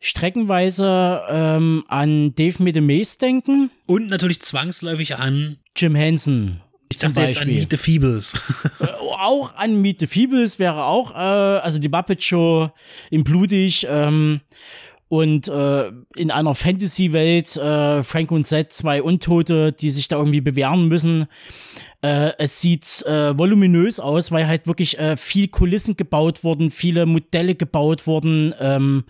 streckenweise 0.00 1.22
ähm, 1.28 1.84
an 1.88 2.34
Dave 2.34 2.62
Mede 2.62 2.80
Mace 2.80 3.18
denken. 3.18 3.70
Und 3.86 4.08
natürlich 4.08 4.40
zwangsläufig 4.40 5.16
an 5.16 5.58
Jim 5.76 5.94
Henson. 5.94 6.60
Ich 6.90 6.98
dachte 6.98 7.20
jetzt 7.20 7.40
an 7.40 7.48
Meet 7.48 7.70
the 7.70 7.76
Feebles. 7.76 8.34
Äh, 8.80 8.86
auch 8.86 9.54
an 9.56 9.80
Meet 9.82 10.00
the 10.00 10.06
Feebles 10.06 10.58
wäre 10.58 10.84
auch, 10.84 11.12
äh, 11.12 11.14
also 11.14 11.78
die 11.78 11.90
Muppet 11.90 12.22
Show 12.22 12.70
im 13.10 13.24
Blutig 13.24 13.86
ähm, 13.88 14.40
und 15.08 15.48
äh, 15.48 15.88
in 16.16 16.30
einer 16.30 16.54
Fantasy-Welt 16.54 17.56
äh, 17.58 18.02
Frank 18.02 18.30
und 18.30 18.46
Seth, 18.46 18.72
zwei 18.72 19.02
Untote, 19.02 19.72
die 19.72 19.90
sich 19.90 20.08
da 20.08 20.16
irgendwie 20.16 20.40
bewähren 20.40 20.88
müssen. 20.88 21.26
Äh, 22.00 22.32
es 22.38 22.62
sieht 22.62 23.02
äh, 23.02 23.36
voluminös 23.36 24.00
aus, 24.00 24.32
weil 24.32 24.46
halt 24.46 24.66
wirklich 24.66 24.96
viel 25.16 25.48
Kulissen 25.48 25.96
gebaut 25.98 26.42
wurden, 26.42 26.70
viele 26.70 27.04
Modelle 27.04 27.54
gebaut 27.54 28.06
wurden. 28.06 28.54
Ähm, 28.58 29.04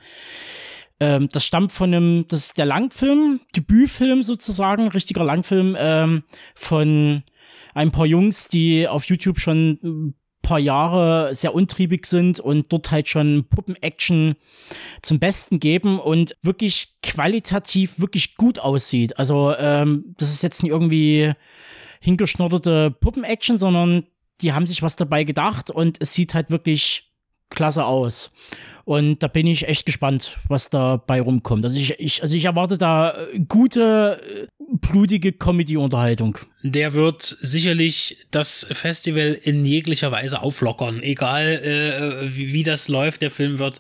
ähm, 1.01 1.29
das 1.33 1.45
stammt 1.45 1.73
von 1.73 1.93
einem, 1.93 2.27
das 2.29 2.47
ist 2.47 2.59
der 2.59 2.67
Langfilm, 2.67 3.41
Debütfilm 3.57 4.23
sozusagen, 4.23 4.89
richtiger 4.89 5.25
Langfilm 5.25 5.77
ähm, 5.79 6.23
von 6.55 7.23
ein 7.75 7.91
paar 7.91 8.07
Jungs, 8.07 8.49
die 8.49 8.87
auf 8.87 9.05
YouTube 9.07 9.39
schon 9.39 9.79
ein 9.83 10.15
paar 10.43 10.59
Jahre 10.59 11.35
sehr 11.35 11.55
untriebig 11.55 12.07
sind 12.07 12.41
und 12.41 12.73
dort 12.73 12.91
halt 12.91 13.09
schon 13.09 13.47
Puppen-Action 13.49 14.37
zum 15.03 15.19
Besten 15.19 15.61
geben 15.61 15.99
und 15.99 16.37
wirklich 16.43 16.95
qualitativ 17.03 17.99
wirklich 18.01 18.37
gut 18.37 18.59
aussieht. 18.59 19.19
Also 19.19 19.55
ähm, 19.57 20.15
das 20.19 20.31
ist 20.31 20.43
jetzt 20.43 20.63
nicht 20.63 20.73
irgendwie 20.73 21.33
hingeschnodderte 22.01 22.91
Puppen-Action, 22.91 23.59
sondern 23.59 24.05
die 24.41 24.53
haben 24.53 24.67
sich 24.67 24.83
was 24.83 24.97
dabei 24.97 25.25
gedacht 25.25 25.71
und 25.71 25.99
es 26.01 26.15
sieht 26.15 26.35
halt 26.35 26.51
wirklich 26.51 27.11
klasse 27.51 27.85
aus. 27.85 28.33
Und 28.91 29.23
da 29.23 29.29
bin 29.29 29.47
ich 29.47 29.69
echt 29.69 29.87
gespannt, 29.87 30.37
was 30.49 30.69
dabei 30.69 31.21
rumkommt. 31.21 31.65
Also 31.65 31.79
ich, 31.79 32.01
ich, 32.01 32.23
also 32.25 32.35
ich 32.35 32.47
erwarte 32.47 32.77
da 32.77 33.17
äh, 33.17 33.39
gute, 33.39 34.21
äh, 34.21 34.49
blutige 34.59 35.33
Comedy-Unterhaltung. 35.33 36.39
Der 36.65 36.93
wird 36.93 37.23
sicherlich 37.41 38.27
das 38.33 38.67
Festival 38.69 39.39
in 39.45 39.65
jeglicher 39.65 40.11
Weise 40.11 40.43
auflockern. 40.43 41.05
Egal 41.05 41.47
äh, 41.47 42.37
wie, 42.37 42.53
wie 42.53 42.65
das 42.65 42.89
läuft, 42.89 43.23
der 43.23 43.31
Film 43.31 43.61
wird, 43.61 43.79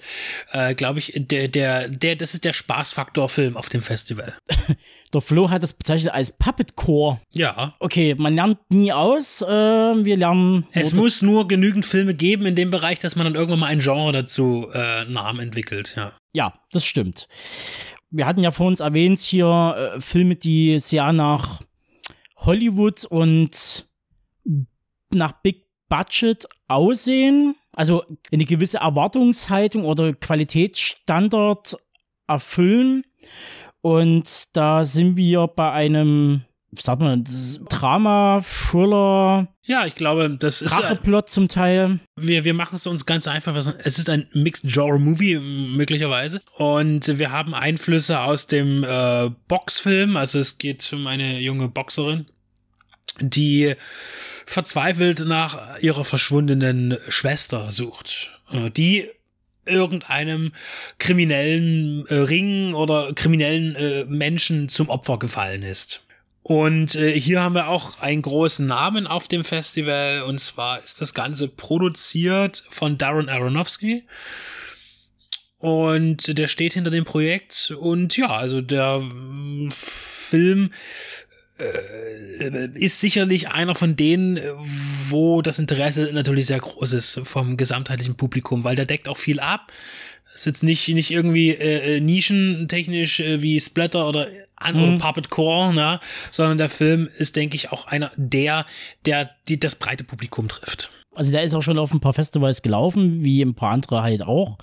äh, 0.53 0.77
glaube 0.77 1.01
ich, 1.01 1.13
der, 1.17 1.49
der, 1.49 1.89
der, 1.89 2.15
das 2.15 2.35
ist 2.35 2.45
der 2.45 2.53
Spaßfaktor-Film 2.53 3.57
auf 3.57 3.69
dem 3.69 3.83
Festival. 3.83 4.35
Der 5.13 5.21
Flo 5.21 5.51
hat 5.51 5.63
das 5.65 5.73
bezeichnet 5.73 6.15
als 6.15 6.31
Puppet 6.31 6.77
Core. 6.77 7.21
Ja. 7.33 7.75
Okay, 7.81 8.15
man 8.17 8.37
lernt 8.37 8.59
nie 8.71 8.93
aus. 8.93 9.43
Äh, 9.43 9.49
wir 9.49 10.17
lernen. 10.17 10.67
Es 10.71 10.93
muss 10.93 11.21
nur 11.21 11.49
genügend 11.49 11.85
Filme 11.85 12.15
geben 12.15 12.47
in 12.47 12.55
dem 12.55 12.71
Bereich, 12.71 13.01
dass 13.01 13.17
man 13.17 13.25
dann 13.25 13.35
irgendwann 13.35 13.59
mal 13.59 13.67
ein 13.67 13.81
Genre 13.81 14.13
dazu 14.13 14.69
äh, 14.73 15.00
Namen 15.05 15.41
entwickelt. 15.41 15.95
Ja. 15.97 16.13
Ja, 16.35 16.55
das 16.73 16.85
stimmt. 16.85 17.29
Wir 18.11 18.27
hatten 18.27 18.43
ja 18.43 18.51
vor 18.51 18.67
uns 18.67 18.81
erwähnt 18.81 19.19
hier 19.19 19.93
äh, 19.97 20.01
Filme, 20.01 20.37
die 20.37 20.79
sehr 20.79 21.13
nach 21.13 21.63
Hollywood 22.37 23.05
und 23.05 23.87
nach 25.13 25.33
Big 25.33 25.67
Budget 25.89 26.47
aussehen. 26.69 27.55
Also 27.73 28.05
eine 28.33 28.45
gewisse 28.45 28.79
Erwartungshaltung 28.79 29.85
oder 29.85 30.13
Qualitätsstandard 30.15 31.77
erfüllen. 32.27 33.05
Und 33.83 34.57
da 34.57 34.85
sind 34.85 35.17
wir 35.17 35.47
bei 35.47 35.71
einem, 35.73 36.43
sagt 36.73 37.01
man, 37.01 37.25
Drama, 37.69 38.43
Thriller. 38.43 39.49
Ja, 39.65 39.87
ich 39.87 39.95
glaube, 39.95 40.31
das 40.39 40.63
ist. 40.63 40.73
Racheplot 40.73 41.29
zum 41.29 41.49
Teil. 41.49 42.01
Wir, 42.17 42.45
wir 42.45 42.55
machen 42.55 42.77
es 42.77 42.87
uns 42.87 43.07
ganz 43.07 43.27
einfach. 43.27 43.57
Es 43.57 43.99
ist 43.99 44.09
ein 44.09 44.29
Mixed 44.33 44.71
Genre 44.73 44.99
Movie, 44.99 45.39
möglicherweise. 45.39 46.41
Und 46.57 47.19
wir 47.19 47.33
haben 47.33 47.55
Einflüsse 47.55 48.21
aus 48.21 48.47
dem 48.47 48.85
äh, 48.85 49.31
Boxfilm. 49.49 50.17
Also 50.17 50.39
es 50.39 50.59
geht 50.59 50.93
um 50.93 51.07
eine 51.07 51.41
junge 51.41 51.69
Boxerin, 51.69 52.27
die 53.21 53.75
verzweifelt 54.47 55.21
nach 55.27 55.81
ihrer 55.81 56.05
verschwundenen 56.05 56.97
Schwester 57.09 57.73
sucht. 57.73 58.31
Äh, 58.53 58.71
die 58.71 59.09
irgendeinem 59.67 60.53
kriminellen 60.99 62.07
äh, 62.09 62.15
Ring 62.15 62.75
oder 62.75 63.13
kriminellen 63.15 63.77
äh, 63.77 64.05
Menschen 64.07 64.69
zum 64.69 64.89
Opfer 64.89 65.19
gefallen 65.19 65.63
ist. 65.63 66.03
Und 66.43 66.95
äh, 66.95 67.19
hier 67.19 67.43
haben 67.43 67.55
wir 67.55 67.69
auch 67.69 68.01
einen 68.01 68.23
großen 68.23 68.67
Namen 68.67 69.07
auf 69.07 69.29
dem 69.29 69.45
Festival 69.45 70.23
und 70.23 70.41
zwar 70.41 70.83
ist 70.83 71.01
das 71.01 71.13
Ganze 71.13 71.49
produziert 71.49 72.63
von 72.71 72.97
Darren 72.97 73.29
Aronofsky. 73.29 74.05
Und 75.59 76.39
der 76.39 76.47
steht 76.47 76.73
hinter 76.73 76.91
dem 76.91 77.05
Projekt 77.05 77.75
und 77.79 78.17
ja, 78.17 78.29
also 78.29 78.63
der 78.63 79.03
äh, 79.03 79.71
Film 79.71 80.73
äh, 81.59 82.69
ist 82.73 83.01
sicherlich 83.01 83.49
einer 83.49 83.75
von 83.75 83.95
denen, 83.95 84.41
wo 85.11 85.43
das 85.43 85.59
Interesse 85.59 86.11
natürlich 86.15 86.47
sehr 86.47 86.61
groß 86.61 86.95
ist 86.95 87.21
vom 87.25 87.59
gesamtheitlichen 87.59 88.17
Publikum, 88.17 88.65
weil 88.65 88.77
der 88.77 88.87
deckt 88.87 89.09
auch 89.09 89.19
viel 89.19 89.41
ab. 89.41 89.71
Ist 90.35 90.47
jetzt 90.47 90.63
nicht, 90.63 90.89
nicht 90.89 91.11
irgendwie 91.11 91.51
äh, 91.51 91.97
äh 91.97 92.01
nischentechnisch 92.01 93.21
äh, 93.21 93.43
wie 93.43 93.61
Splatter 93.61 94.09
oder, 94.09 94.29
mhm. 94.73 94.99
Puppet 94.99 95.31
Core, 95.31 95.75
ne? 95.75 96.01
sondern 96.31 96.59
der 96.59 96.69
Film 96.69 97.09
ist, 97.19 97.37
denke 97.37 97.57
ich, 97.57 97.73
auch 97.73 97.87
einer 97.87 98.13
der, 98.17 98.67
der 99.05 99.31
die 99.49 99.59
das 99.59 99.77
breite 99.77 100.05
Publikum 100.05 100.49
trifft. 100.49 100.91
Also 101.15 101.33
der 101.33 101.43
ist 101.43 101.55
auch 101.55 101.63
schon 101.63 101.79
auf 101.79 101.93
ein 101.93 102.01
paar 102.01 102.13
Festivals 102.13 102.63
gelaufen, 102.63 103.25
wie 103.25 103.43
ein 103.43 103.55
paar 103.55 103.73
andere 103.73 104.03
halt 104.03 104.23
auch 104.23 104.59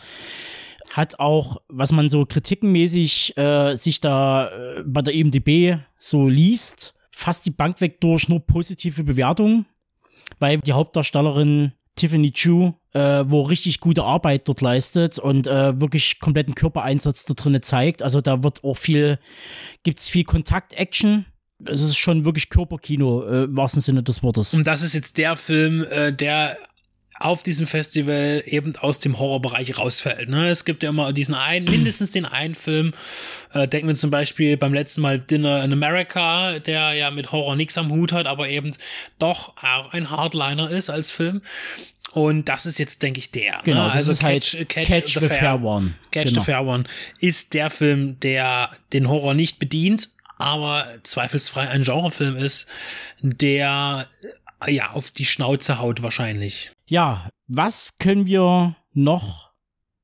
hat 0.94 1.20
auch, 1.20 1.62
was 1.68 1.92
man 1.92 2.10
so 2.10 2.26
kritikenmäßig 2.26 3.38
äh, 3.38 3.76
sich 3.76 4.00
da 4.00 4.50
äh, 4.50 4.84
bei 4.86 5.02
der 5.02 5.14
EMDB 5.14 5.80
so 5.98 6.28
liest, 6.28 6.94
fast 7.12 7.46
die 7.46 7.52
Bank 7.52 7.82
weg 7.82 8.00
durch 8.02 8.30
nur 8.30 8.40
positive 8.40 9.04
Bewertungen, 9.04 9.66
weil 10.40 10.60
die 10.60 10.74
Hauptdarstellerin 10.74 11.74
Tiffany 11.98 12.32
Chu, 12.32 12.74
äh, 12.94 13.26
wo 13.28 13.42
richtig 13.42 13.80
gute 13.80 14.04
Arbeit 14.04 14.48
dort 14.48 14.62
leistet 14.62 15.20
und 15.20 15.48
äh, 15.48 15.80
wirklich 15.80 16.20
kompletten 16.20 16.56
Körpereinsatz 16.56 17.26
da 17.26 17.34
drin 17.34 17.62
zeigt. 17.62 18.02
Also 18.02 18.22
da 18.22 18.44
wird 18.44 18.64
auch 18.64 18.78
viel, 18.78 19.20
gibt 19.84 20.00
es 20.00 20.10
viel 20.10 20.24
Kontakt-Action. 20.24 21.26
Es 21.66 21.82
ist 21.82 21.98
schon 21.98 22.24
wirklich 22.24 22.50
Körperkino 22.50 23.24
äh, 23.24 23.44
im 23.44 23.58
wahrsten 23.58 23.82
Sinne 23.82 24.04
des 24.04 24.24
Wortes. 24.24 24.54
Und 24.54 24.66
das 24.66 24.84
ist 24.84 24.94
jetzt 24.94 25.18
der 25.18 25.36
Film, 25.36 25.84
äh, 25.90 26.14
der 26.14 26.58
auf 27.20 27.44
diesem 27.44 27.66
Festival 27.66 28.44
eben 28.46 28.76
aus 28.78 29.00
dem 29.00 29.18
Horrorbereich 29.18 29.78
rausfällt. 29.78 30.30
Ne? 30.30 30.50
Es 30.50 30.66
gibt 30.66 30.84
ja 30.84 30.90
immer 30.90 31.14
diesen 31.14 31.34
einen, 31.34 31.66
mindestens 31.70 32.12
den 32.12 32.26
einen 32.26 32.56
Film. 32.56 32.94
Äh, 33.54 33.68
denken 33.68 33.88
wir 33.88 33.96
zum 33.96 34.12
Beispiel 34.12 34.58
beim 34.58 34.74
letzten 34.74 35.02
Mal 35.02 35.20
Dinner 35.20 35.64
in 35.64 35.74
America, 35.74 36.60
der 36.60 36.94
ja 36.94 37.12
mit 37.12 37.32
Horror 37.32 37.56
nichts 37.56 37.78
am 37.78 37.92
Hut 37.92 38.12
hat, 38.12 38.28
aber 38.28 38.50
eben 38.50 38.72
doch 39.20 39.54
auch 39.58 39.94
ein 39.94 40.10
Hardliner 40.10 40.70
ist 40.70 40.90
als 40.90 41.12
Film. 41.12 41.42
Und 42.14 42.50
das 42.50 42.66
ist 42.66 42.80
jetzt, 42.80 43.04
denke 43.04 43.20
ich, 43.20 43.32
der. 43.32 43.58
Ne? 43.58 43.62
Genau, 43.66 43.88
ne? 43.88 43.92
also 43.92 44.12
Catch, 44.14 44.54
halt 44.54 44.70
Catch, 44.70 44.88
Catch 44.88 45.14
the, 45.14 45.20
the, 45.20 45.28
Fair, 45.28 45.38
Fair 45.38 45.64
One. 45.64 45.94
Catch 46.12 46.30
genau. 46.30 46.42
the 46.42 46.46
Fair 46.46 46.66
One 46.66 46.84
ist 47.20 47.54
der 47.54 47.70
Film, 47.70 48.20
der 48.20 48.72
den 48.94 49.10
Horror 49.10 49.34
nicht 49.34 49.60
bedient, 49.60 50.10
aber 50.38 50.86
zweifelsfrei 51.04 51.68
ein 51.68 51.84
Genrefilm 51.84 52.38
ist, 52.38 52.68
der 53.22 54.08
ja 54.68 54.92
auf 54.92 55.12
die 55.12 55.26
Schnauze 55.26 55.80
haut 55.80 56.02
wahrscheinlich. 56.02 56.72
Ja, 56.89 57.30
was 57.47 57.97
können 57.97 58.26
wir 58.28 58.78
noch 58.93 59.52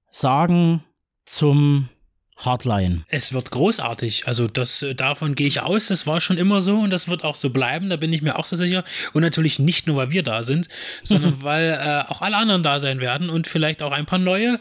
sagen 0.09 0.83
zum 1.25 1.87
Hardline. 2.35 3.05
Es 3.07 3.31
wird 3.31 3.51
großartig. 3.51 4.27
Also 4.27 4.47
das 4.47 4.81
äh, 4.81 4.95
davon 4.95 5.35
gehe 5.35 5.47
ich 5.47 5.61
aus. 5.61 5.87
Das 5.87 6.05
war 6.07 6.19
schon 6.19 6.37
immer 6.37 6.61
so 6.61 6.75
und 6.75 6.89
das 6.89 7.07
wird 7.07 7.23
auch 7.23 7.35
so 7.35 7.51
bleiben. 7.51 7.89
Da 7.89 7.95
bin 7.95 8.11
ich 8.11 8.21
mir 8.21 8.37
auch 8.37 8.45
so 8.45 8.57
sicher. 8.57 8.83
Und 9.13 9.21
natürlich 9.21 9.59
nicht 9.59 9.87
nur, 9.87 9.95
weil 9.95 10.11
wir 10.11 10.23
da 10.23 10.43
sind, 10.43 10.67
sondern 11.03 11.41
weil 11.41 11.71
äh, 11.71 12.11
auch 12.11 12.21
alle 12.21 12.35
anderen 12.35 12.63
da 12.63 12.81
sein 12.81 12.99
werden 12.99 13.29
und 13.29 13.47
vielleicht 13.47 13.81
auch 13.81 13.93
ein 13.93 14.05
paar 14.05 14.19
neue. 14.19 14.59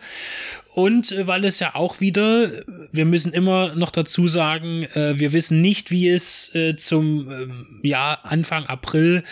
Und 0.74 1.10
äh, 1.10 1.26
weil 1.26 1.44
es 1.44 1.58
ja 1.58 1.74
auch 1.74 2.00
wieder, 2.00 2.50
wir 2.92 3.04
müssen 3.04 3.32
immer 3.32 3.74
noch 3.74 3.90
dazu 3.90 4.28
sagen, 4.28 4.84
äh, 4.94 5.18
wir 5.18 5.32
wissen 5.32 5.60
nicht, 5.60 5.90
wie 5.90 6.08
es 6.08 6.54
äh, 6.54 6.76
zum 6.76 7.30
ähm, 7.30 7.80
ja 7.82 8.18
Anfang 8.22 8.66
April 8.66 9.24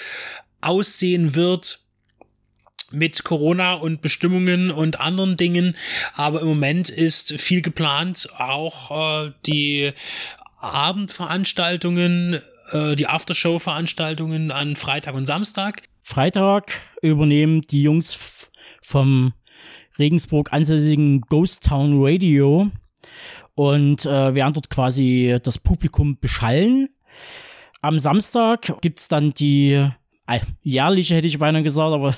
aussehen 0.60 1.34
wird 1.36 1.80
mit 2.90 3.24
Corona 3.24 3.74
und 3.74 4.02
Bestimmungen 4.02 4.70
und 4.70 5.00
anderen 5.00 5.36
Dingen. 5.36 5.76
Aber 6.14 6.40
im 6.40 6.48
Moment 6.48 6.88
ist 6.88 7.32
viel 7.34 7.62
geplant, 7.62 8.28
auch 8.38 9.26
äh, 9.26 9.32
die 9.46 9.92
Abendveranstaltungen, 10.58 12.40
äh, 12.72 12.96
die 12.96 13.06
Aftershow-Veranstaltungen 13.06 14.50
an 14.50 14.76
Freitag 14.76 15.14
und 15.14 15.26
Samstag. 15.26 15.82
Freitag 16.02 16.72
übernehmen 17.02 17.62
die 17.62 17.82
Jungs 17.82 18.50
vom 18.82 19.32
Regensburg 19.98 20.52
ansässigen 20.52 21.20
Ghost 21.22 21.64
Town 21.64 22.02
Radio 22.02 22.70
und 23.54 24.06
äh, 24.06 24.34
werden 24.34 24.54
dort 24.54 24.70
quasi 24.70 25.38
das 25.42 25.58
Publikum 25.58 26.18
beschallen. 26.18 26.88
Am 27.82 27.98
Samstag 27.98 28.80
gibt 28.80 29.00
es 29.00 29.08
dann 29.08 29.32
die 29.32 29.88
jährliche 30.62 31.14
hätte 31.14 31.26
ich 31.26 31.38
beinahe 31.38 31.62
gesagt, 31.62 31.92
aber 31.92 32.14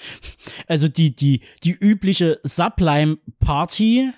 also 0.66 0.88
die, 0.88 1.14
die, 1.14 1.40
die 1.64 1.72
übliche 1.72 2.40
Sublime-Party, 2.42 4.10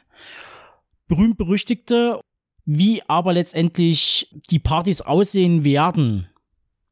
berühmt-berüchtigte, 1.08 2.20
wie 2.64 3.02
aber 3.08 3.32
letztendlich 3.32 4.28
die 4.50 4.58
Partys 4.58 5.00
aussehen 5.00 5.64
werden, 5.64 6.28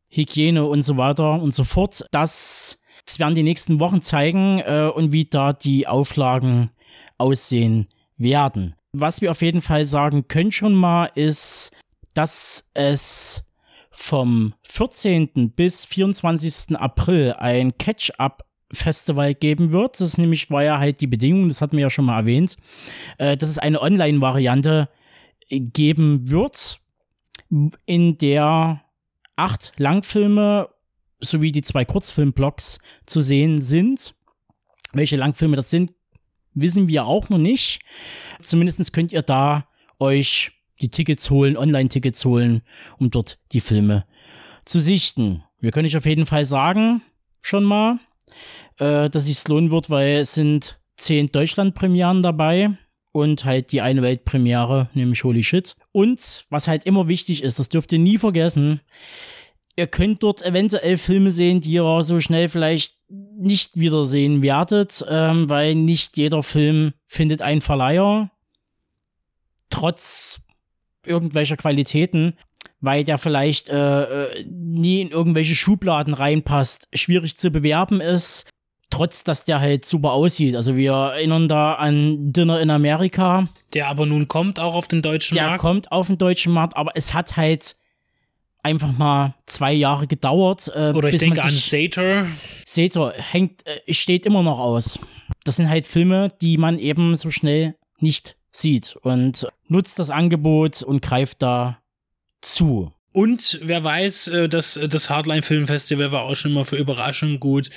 Hygiene 0.09 0.65
und 0.65 0.83
so 0.83 0.97
weiter 0.97 1.41
und 1.41 1.55
so 1.55 1.65
fort, 1.65 2.05
das, 2.11 2.79
das 3.05 3.19
werden 3.19 3.35
die 3.35 3.43
nächsten 3.43 3.79
Wochen 3.79 4.01
zeigen 4.01 4.61
äh, 4.61 4.91
und 4.95 5.13
wie 5.13 5.27
da 5.27 5.53
die 5.53 5.87
Auflagen 5.87 6.71
aussehen 7.19 7.89
werden. 8.17 8.75
Was 8.93 9.21
wir 9.21 9.31
auf 9.31 9.43
jeden 9.43 9.61
Fall 9.61 9.85
sagen 9.85 10.29
können 10.29 10.53
schon 10.53 10.75
mal 10.75 11.07
ist, 11.15 11.73
dass 12.15 12.69
es 12.75 13.45
vom 13.99 14.55
14. 14.63 15.51
bis 15.51 15.85
24. 15.85 16.79
April 16.79 17.35
ein 17.35 17.77
Catch-up 17.77 18.47
Festival 18.73 19.35
geben 19.35 19.73
wird. 19.73 19.95
Das 19.95 20.03
ist 20.03 20.19
nämlich, 20.19 20.51
war 20.51 20.63
ja 20.63 20.79
halt 20.79 21.01
die 21.01 21.09
Bedingung, 21.09 21.49
das 21.49 21.61
hatten 21.61 21.77
wir 21.77 21.83
ja 21.83 21.91
schon 21.91 22.05
mal 22.05 22.21
erwähnt, 22.21 22.57
äh, 23.19 23.37
dass 23.37 23.49
es 23.49 23.59
eine 23.59 23.83
Online-Variante 23.83 24.89
geben 25.51 26.31
wird, 26.31 26.81
in 27.87 28.19
der 28.19 28.83
acht 29.37 29.73
Langfilme 29.79 30.69
sowie 31.21 31.51
die 31.51 31.63
zwei 31.63 31.85
Kurzfilmblocks 31.85 32.79
zu 33.05 33.21
sehen 33.21 33.61
sind. 33.61 34.15
Welche 34.93 35.17
Langfilme 35.17 35.57
das 35.57 35.71
sind, 35.71 35.93
wissen 36.55 36.89
wir 36.89 37.05
auch 37.05 37.31
noch 37.31 37.39
nicht. 37.39 37.81
Zumindest 38.43 38.93
könnt 38.93 39.13
ihr 39.13 39.23
da 39.23 39.67
euch 39.99 40.53
die 40.81 40.91
Tickets 40.91 41.31
holen, 41.31 41.57
Online-Tickets 41.57 42.25
holen, 42.25 42.63
um 42.99 43.11
dort 43.11 43.39
die 43.53 43.61
Filme 43.61 44.05
zu 44.65 44.81
sichten. 44.81 45.43
Wir 45.61 45.73
können 45.73 45.87
euch 45.87 45.97
auf 45.97 46.07
jeden 46.07 46.27
Fall 46.27 46.45
sagen, 46.45 47.03
schon 47.43 47.65
mal, 47.65 47.99
äh, 48.79 49.11
dass 49.11 49.29
es 49.29 49.49
lohnen 49.49 49.71
wird, 49.71 49.91
weil 49.91 50.19
es 50.19 50.35
sind 50.35 50.79
zehn 50.97 51.31
Deutschland-Premieren 51.33 52.23
dabei 52.23 52.71
und 53.13 53.45
halt 53.45 53.73
die 53.73 53.81
eine 53.81 54.03
Weltpremiere, 54.03 54.89
nämlich 54.95 55.25
Holy 55.25 55.43
Shit. 55.43 55.75
Und 55.93 56.45
was 56.51 56.69
halt 56.69 56.85
immer 56.85 57.09
wichtig 57.09 57.43
ist, 57.43 57.59
das 57.59 57.69
dürft 57.69 57.93
ihr 57.93 57.99
nie 57.99 58.19
vergessen, 58.19 58.81
ihr 59.77 59.87
könnt 59.87 60.23
dort 60.23 60.43
eventuell 60.43 60.99
Filme 60.99 61.31
sehen, 61.31 61.61
die 61.61 61.71
ihr 61.71 62.03
so 62.03 62.21
schnell 62.21 62.49
vielleicht 62.49 62.97
nicht 63.09 63.79
wiedersehen 63.79 64.43
werdet, 64.43 65.05
ähm, 65.09 65.49
weil 65.49 65.75
nicht 65.75 66.17
jeder 66.17 66.43
Film 66.43 66.93
findet 67.07 67.43
einen 67.43 67.61
Verleiher. 67.61 68.31
Trotz 69.71 70.41
irgendwelcher 71.09 71.57
Qualitäten, 71.57 72.35
weil 72.81 73.05
der 73.05 73.19
vielleicht 73.19 73.69
äh, 73.69 74.03
äh, 74.27 74.45
nie 74.49 75.01
in 75.01 75.11
irgendwelche 75.11 75.55
Schubladen 75.55 76.15
reinpasst, 76.15 76.89
schwierig 76.93 77.37
zu 77.37 77.51
bewerben 77.51 78.01
ist, 78.01 78.49
trotz 78.91 79.25
dass 79.25 79.45
der 79.45 79.61
halt 79.61 79.85
super 79.85 80.13
aussieht. 80.13 80.55
Also 80.55 80.77
wir 80.77 80.93
erinnern 80.93 81.49
da 81.49 81.75
an 81.75 82.33
Dinner 82.33 82.61
in 82.61 82.71
Amerika. 82.71 83.49
Der 83.75 83.89
aber 83.89 84.07
nun 84.07 84.29
kommt 84.29 84.61
auch 84.61 84.75
auf 84.75 84.89
den 84.89 85.03
deutschen 85.03 85.35
der 85.35 85.45
Markt. 85.49 85.63
Der 85.63 85.71
kommt 85.71 85.93
auf 85.93 86.07
den 86.07 86.19
deutschen 86.19 86.53
Markt, 86.53 86.77
aber 86.77 86.93
es 86.95 87.15
hat 87.15 87.37
halt 87.37 87.77
einfach 88.63 88.97
mal 88.97 89.35
zwei 89.47 89.73
Jahre 89.73 90.07
gedauert. 90.07 90.71
Äh, 90.75 90.93
Oder 90.95 91.09
ich 91.11 91.19
denke 91.19 91.43
an 91.43 91.51
Sator. 91.51 92.27
Sator 92.65 93.13
hängt, 93.13 93.67
äh, 93.67 93.93
steht 93.93 94.27
immer 94.27 94.43
noch 94.43 94.59
aus. 94.59 94.99
Das 95.45 95.57
sind 95.57 95.69
halt 95.69 95.87
Filme, 95.87 96.29
die 96.41 96.59
man 96.59 96.79
eben 96.79 97.17
so 97.17 97.31
schnell 97.31 97.75
nicht 98.01 98.37
sieht 98.51 98.97
und 99.03 99.47
nutzt 99.67 99.99
das 99.99 100.11
Angebot 100.11 100.83
und 100.83 101.03
greift 101.03 101.43
da 101.43 101.79
zu. 102.41 102.93
Und 103.13 103.59
wer 103.63 103.83
weiß, 103.83 104.29
äh, 104.29 104.49
dass 104.49 104.79
das 104.89 105.11
Hardline 105.11 105.43
Film 105.43 105.67
Festival 105.67 106.13
war 106.13 106.23
auch 106.23 106.37
schon 106.37 106.53
mal 106.53 106.65
für 106.65 106.77
Überraschungen 106.77 107.41
gut. 107.41 107.71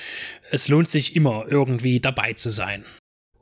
Es 0.52 0.68
lohnt 0.68 0.90
sich 0.90 1.16
immer 1.16 1.46
irgendwie 1.48 2.00
dabei 2.00 2.34
zu 2.34 2.50
sein. 2.50 2.86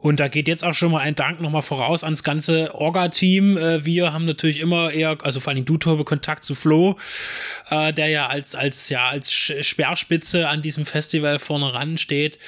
Und 0.01 0.21
da 0.21 0.29
geht 0.29 0.47
jetzt 0.47 0.63
auch 0.63 0.73
schon 0.73 0.93
mal 0.93 0.99
ein 0.99 1.13
Dank 1.13 1.41
nochmal 1.41 1.61
voraus 1.61 2.05
ans 2.05 2.23
ganze 2.23 2.73
Orga-Team. 2.73 3.57
Äh, 3.57 3.85
wir 3.85 4.13
haben 4.13 4.25
natürlich 4.25 4.61
immer 4.61 4.91
eher, 4.91 5.17
also 5.23 5.41
vor 5.41 5.51
allem 5.51 5.65
du, 5.65 5.77
Tobe, 5.77 6.05
Kontakt 6.05 6.45
zu 6.45 6.55
Flo, 6.55 6.97
äh, 7.69 7.91
der 7.91 8.07
ja 8.07 8.27
als, 8.27 8.55
als, 8.55 8.87
ja, 8.87 9.09
als 9.09 9.31
Speerspitze 9.31 10.47
an 10.47 10.61
diesem 10.61 10.85
Festival 10.85 11.37
vorne 11.37 11.73
ran 11.73 11.97
steht. 11.97 12.39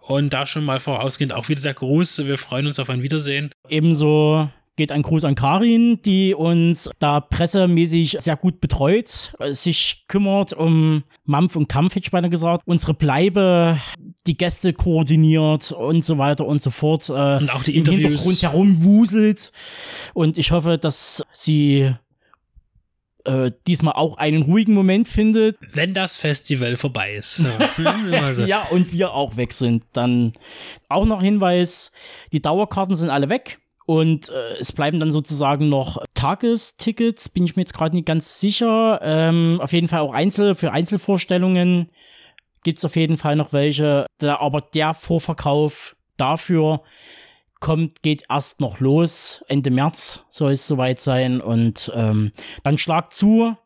Und 0.00 0.32
da 0.32 0.46
schon 0.46 0.64
mal 0.64 0.80
vorausgehend 0.80 1.32
auch 1.32 1.48
wieder 1.48 1.60
der 1.60 1.74
Gruß. 1.74 2.26
Wir 2.26 2.38
freuen 2.38 2.66
uns 2.66 2.78
auf 2.80 2.90
ein 2.90 3.02
Wiedersehen. 3.02 3.50
Ebenso 3.68 4.50
geht 4.76 4.92
ein 4.92 5.02
Gruß 5.02 5.24
an 5.24 5.34
Karin, 5.34 6.00
die 6.02 6.34
uns 6.34 6.90
da 6.98 7.20
pressemäßig 7.20 8.18
sehr 8.20 8.36
gut 8.36 8.60
betreut, 8.60 9.34
sich 9.50 10.04
kümmert 10.06 10.52
um 10.52 11.02
Mampf 11.24 11.56
und 11.56 11.68
Kampf, 11.68 11.94
hätte 11.94 12.04
ich 12.06 12.10
beinahe 12.10 12.30
gesagt, 12.30 12.62
unsere 12.66 12.94
Bleibe, 12.94 13.78
die 14.26 14.36
Gäste 14.36 14.72
koordiniert 14.72 15.72
und 15.72 16.04
so 16.04 16.18
weiter 16.18 16.46
und 16.46 16.60
so 16.60 16.70
fort. 16.70 17.08
Äh, 17.08 17.12
und 17.12 17.54
auch 17.54 17.62
die 17.62 17.76
im 17.76 17.78
Interviews. 17.78 18.22
Hintergrund 18.22 18.42
herumwuselt. 18.42 19.52
Und 20.14 20.38
ich 20.38 20.50
hoffe, 20.50 20.78
dass 20.78 21.24
sie 21.32 21.92
äh, 23.24 23.50
diesmal 23.66 23.94
auch 23.94 24.18
einen 24.18 24.42
ruhigen 24.42 24.74
Moment 24.74 25.08
findet. 25.08 25.56
Wenn 25.72 25.94
das 25.94 26.16
Festival 26.16 26.76
vorbei 26.76 27.14
ist. 27.14 27.44
Ja, 28.46 28.62
und 28.70 28.92
wir 28.92 29.12
auch 29.12 29.36
weg 29.36 29.52
sind. 29.52 29.84
Dann 29.92 30.32
auch 30.88 31.04
noch 31.04 31.22
Hinweis, 31.22 31.92
die 32.32 32.40
Dauerkarten 32.40 32.96
sind 32.96 33.10
alle 33.10 33.28
weg. 33.28 33.58
Und 33.86 34.28
äh, 34.30 34.54
es 34.58 34.72
bleiben 34.72 34.98
dann 34.98 35.12
sozusagen 35.12 35.68
noch 35.68 36.02
Tagestickets, 36.14 37.28
bin 37.28 37.44
ich 37.44 37.54
mir 37.54 37.62
jetzt 37.62 37.74
gerade 37.74 37.94
nicht 37.94 38.06
ganz 38.06 38.40
sicher. 38.40 39.00
Ähm, 39.02 39.60
auf 39.62 39.72
jeden 39.72 39.88
Fall 39.88 40.00
auch 40.00 40.12
Einzel 40.12 40.54
für 40.54 40.72
Einzelvorstellungen 40.72 41.88
gibt 42.64 42.78
es 42.78 42.84
auf 42.84 42.96
jeden 42.96 43.16
Fall 43.16 43.36
noch 43.36 43.52
welche. 43.52 44.06
Da, 44.18 44.40
aber 44.40 44.60
der 44.60 44.92
Vorverkauf 44.92 45.94
dafür 46.16 46.82
kommt, 47.60 48.02
geht 48.02 48.24
erst 48.28 48.60
noch 48.60 48.80
los. 48.80 49.44
Ende 49.46 49.70
März 49.70 50.26
soll 50.30 50.52
es 50.52 50.66
soweit 50.66 51.00
sein. 51.00 51.40
Und 51.40 51.92
ähm, 51.94 52.32
dann 52.64 52.76
schlagt 52.76 53.14
zu, 53.14 53.56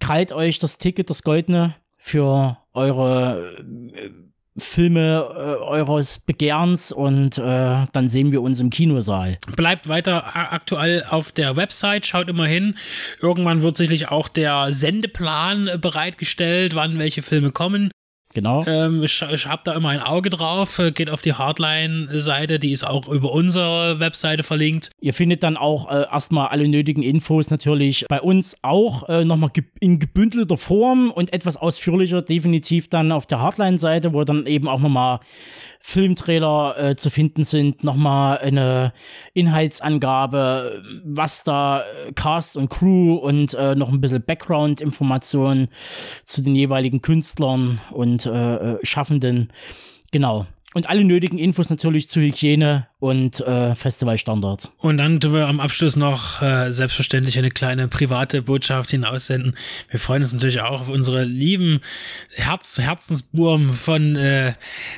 krallt 0.00 0.32
euch 0.32 0.58
das 0.58 0.78
Ticket, 0.78 1.08
das 1.08 1.22
Goldene, 1.22 1.76
für 1.96 2.58
eure 2.72 3.54
äh, 3.94 4.10
Filme 4.58 5.26
äh, 5.34 5.62
eures 5.62 6.18
Begehrens 6.18 6.92
und 6.92 7.38
äh, 7.38 7.86
dann 7.92 8.08
sehen 8.08 8.32
wir 8.32 8.42
uns 8.42 8.60
im 8.60 8.70
Kinosaal. 8.70 9.38
Bleibt 9.56 9.88
weiter 9.88 10.36
aktuell 10.52 11.04
auf 11.08 11.32
der 11.32 11.56
Website, 11.56 12.06
schaut 12.06 12.28
immer 12.28 12.46
hin. 12.46 12.76
Irgendwann 13.20 13.62
wird 13.62 13.76
sicherlich 13.76 14.08
auch 14.08 14.28
der 14.28 14.72
Sendeplan 14.72 15.68
äh, 15.68 15.78
bereitgestellt, 15.78 16.74
wann 16.74 16.98
welche 16.98 17.22
Filme 17.22 17.50
kommen. 17.50 17.90
Genau. 18.38 18.62
Ähm, 18.68 19.02
ich 19.02 19.20
ich 19.32 19.46
habe 19.48 19.62
da 19.64 19.74
immer 19.74 19.88
ein 19.88 20.00
Auge 20.00 20.30
drauf, 20.30 20.78
äh, 20.78 20.92
geht 20.92 21.10
auf 21.10 21.22
die 21.22 21.32
Hardline-Seite, 21.32 22.60
die 22.60 22.70
ist 22.70 22.86
auch 22.86 23.08
über 23.08 23.32
unsere 23.32 23.98
Webseite 23.98 24.44
verlinkt. 24.44 24.90
Ihr 25.00 25.12
findet 25.12 25.42
dann 25.42 25.56
auch 25.56 25.90
äh, 25.90 26.04
erstmal 26.08 26.46
alle 26.46 26.68
nötigen 26.68 27.02
Infos 27.02 27.50
natürlich 27.50 28.06
bei 28.08 28.20
uns 28.20 28.56
auch 28.62 29.08
äh, 29.08 29.24
nochmal 29.24 29.50
ge 29.50 29.64
in 29.80 29.98
gebündelter 29.98 30.56
Form 30.56 31.10
und 31.10 31.32
etwas 31.32 31.56
ausführlicher 31.56 32.22
definitiv 32.22 32.88
dann 32.88 33.10
auf 33.10 33.26
der 33.26 33.40
Hardline-Seite, 33.40 34.12
wo 34.12 34.22
dann 34.22 34.46
eben 34.46 34.68
auch 34.68 34.78
nochmal 34.78 35.18
Filmtrailer 35.88 36.78
äh, 36.78 36.96
zu 36.96 37.08
finden 37.08 37.44
sind, 37.44 37.82
nochmal 37.82 38.36
eine 38.38 38.92
Inhaltsangabe, 39.32 40.82
was 41.02 41.44
da 41.44 41.80
äh, 41.80 42.12
Cast 42.12 42.58
und 42.58 42.68
Crew 42.68 43.14
und 43.14 43.54
äh, 43.54 43.74
noch 43.74 43.88
ein 43.88 43.98
bisschen 43.98 44.22
Background-Informationen 44.22 45.68
zu 46.24 46.42
den 46.42 46.54
jeweiligen 46.54 47.00
Künstlern 47.00 47.80
und 47.90 48.26
äh, 48.26 48.74
äh, 48.74 48.78
Schaffenden. 48.82 49.48
Genau. 50.10 50.46
Und 50.74 50.88
alle 50.90 51.02
nötigen 51.02 51.38
Infos 51.38 51.70
natürlich 51.70 52.10
zu 52.10 52.20
Hygiene 52.20 52.88
und 52.98 53.40
äh, 53.40 53.74
Festivalstandards. 53.74 54.70
Und 54.76 54.98
dann 54.98 55.18
tun 55.18 55.32
wir 55.32 55.46
am 55.46 55.60
Abschluss 55.60 55.96
noch 55.96 56.42
äh, 56.42 56.70
selbstverständlich 56.72 57.38
eine 57.38 57.48
kleine 57.48 57.88
private 57.88 58.42
Botschaft 58.42 58.90
hinaussenden. 58.90 59.56
Wir 59.88 59.98
freuen 59.98 60.22
uns 60.22 60.32
natürlich 60.34 60.60
auch 60.60 60.82
auf 60.82 60.88
unsere 60.90 61.24
lieben 61.24 61.80
Herz 62.34 62.78
Herzensburm 62.78 63.70
von 63.70 64.16
äh, 64.16 64.52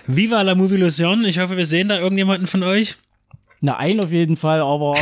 Viva 0.08 0.42
la 0.42 0.56
Movilusion. 0.56 1.24
Ich 1.24 1.38
hoffe, 1.38 1.56
wir 1.56 1.66
sehen 1.66 1.86
da 1.86 2.00
irgendjemanden 2.00 2.48
von 2.48 2.64
euch. 2.64 2.96
Na, 3.62 3.76
ein 3.76 4.02
auf 4.02 4.10
jeden 4.10 4.36
Fall, 4.36 4.60
aber. 4.60 4.96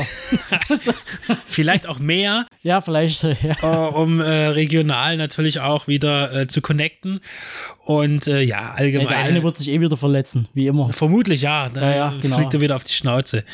vielleicht 1.47 1.87
auch 1.87 2.01
mehr. 2.01 2.47
Ja, 2.63 2.81
vielleicht. 2.81 3.23
Ja. 3.23 3.57
Uh, 3.63 3.97
um 3.97 4.21
äh, 4.21 4.49
regional 4.49 5.17
natürlich 5.17 5.61
auch 5.61 5.87
wieder 5.87 6.35
äh, 6.35 6.49
zu 6.49 6.61
connecten. 6.61 7.21
Und 7.87 8.27
äh, 8.27 8.43
ja, 8.43 8.73
allgemein. 8.75 9.07
Ja, 9.07 9.13
der 9.13 9.19
eine 9.19 9.43
wird 9.45 9.59
sich 9.59 9.69
eh 9.69 9.81
wieder 9.81 9.97
verletzen, 9.97 10.49
wie 10.55 10.67
immer. 10.67 10.93
Vermutlich 10.93 11.43
ja. 11.43 11.69
Da 11.73 11.81
ja, 11.81 11.97
ja, 11.97 12.15
genau. 12.21 12.37
fliegt 12.37 12.55
er 12.55 12.61
wieder 12.61 12.75
auf 12.75 12.83
die 12.83 12.93
Schnauze. 12.93 13.45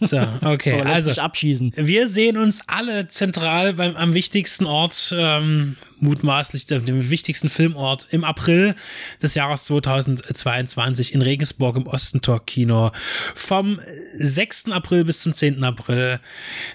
So, 0.00 0.18
okay. 0.42 0.82
also, 0.82 1.20
abschießen. 1.20 1.72
Wir 1.76 2.08
sehen 2.08 2.36
uns 2.36 2.60
alle 2.66 3.08
zentral 3.08 3.74
beim 3.74 3.94
am 3.96 4.14
wichtigsten 4.14 4.66
Ort 4.66 5.14
ähm, 5.16 5.76
mutmaßlich 6.00 6.66
dem 6.66 7.10
wichtigsten 7.10 7.48
Filmort 7.48 8.08
im 8.10 8.24
April 8.24 8.74
des 9.22 9.34
Jahres 9.34 9.64
2022 9.64 11.14
in 11.14 11.22
Regensburg 11.22 11.76
im 11.76 11.86
Ostentor 11.86 12.44
Kino. 12.44 12.90
Vom 13.34 13.80
6. 14.16 14.70
April 14.70 15.04
bis 15.04 15.20
zum 15.22 15.32
10. 15.32 15.62
April. 15.64 16.20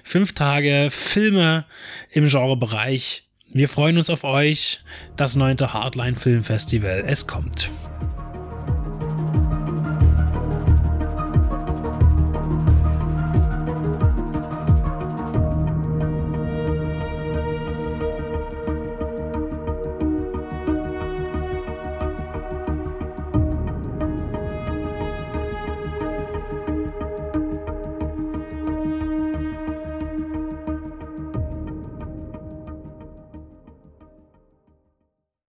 Fünf 0.04 0.34
Tage 0.34 0.90
Filme 0.92 1.66
im 2.12 2.28
Genrebereich. 2.28 3.24
Wir 3.54 3.70
freuen 3.70 3.98
uns 3.98 4.10
auf 4.10 4.24
euch. 4.24 4.82
Das 5.16 5.36
neunte 5.36 5.74
Hardline 5.74 6.16
Film 6.16 6.44
Festival. 6.44 7.04
Es 7.08 7.26
kommt. 7.26 7.72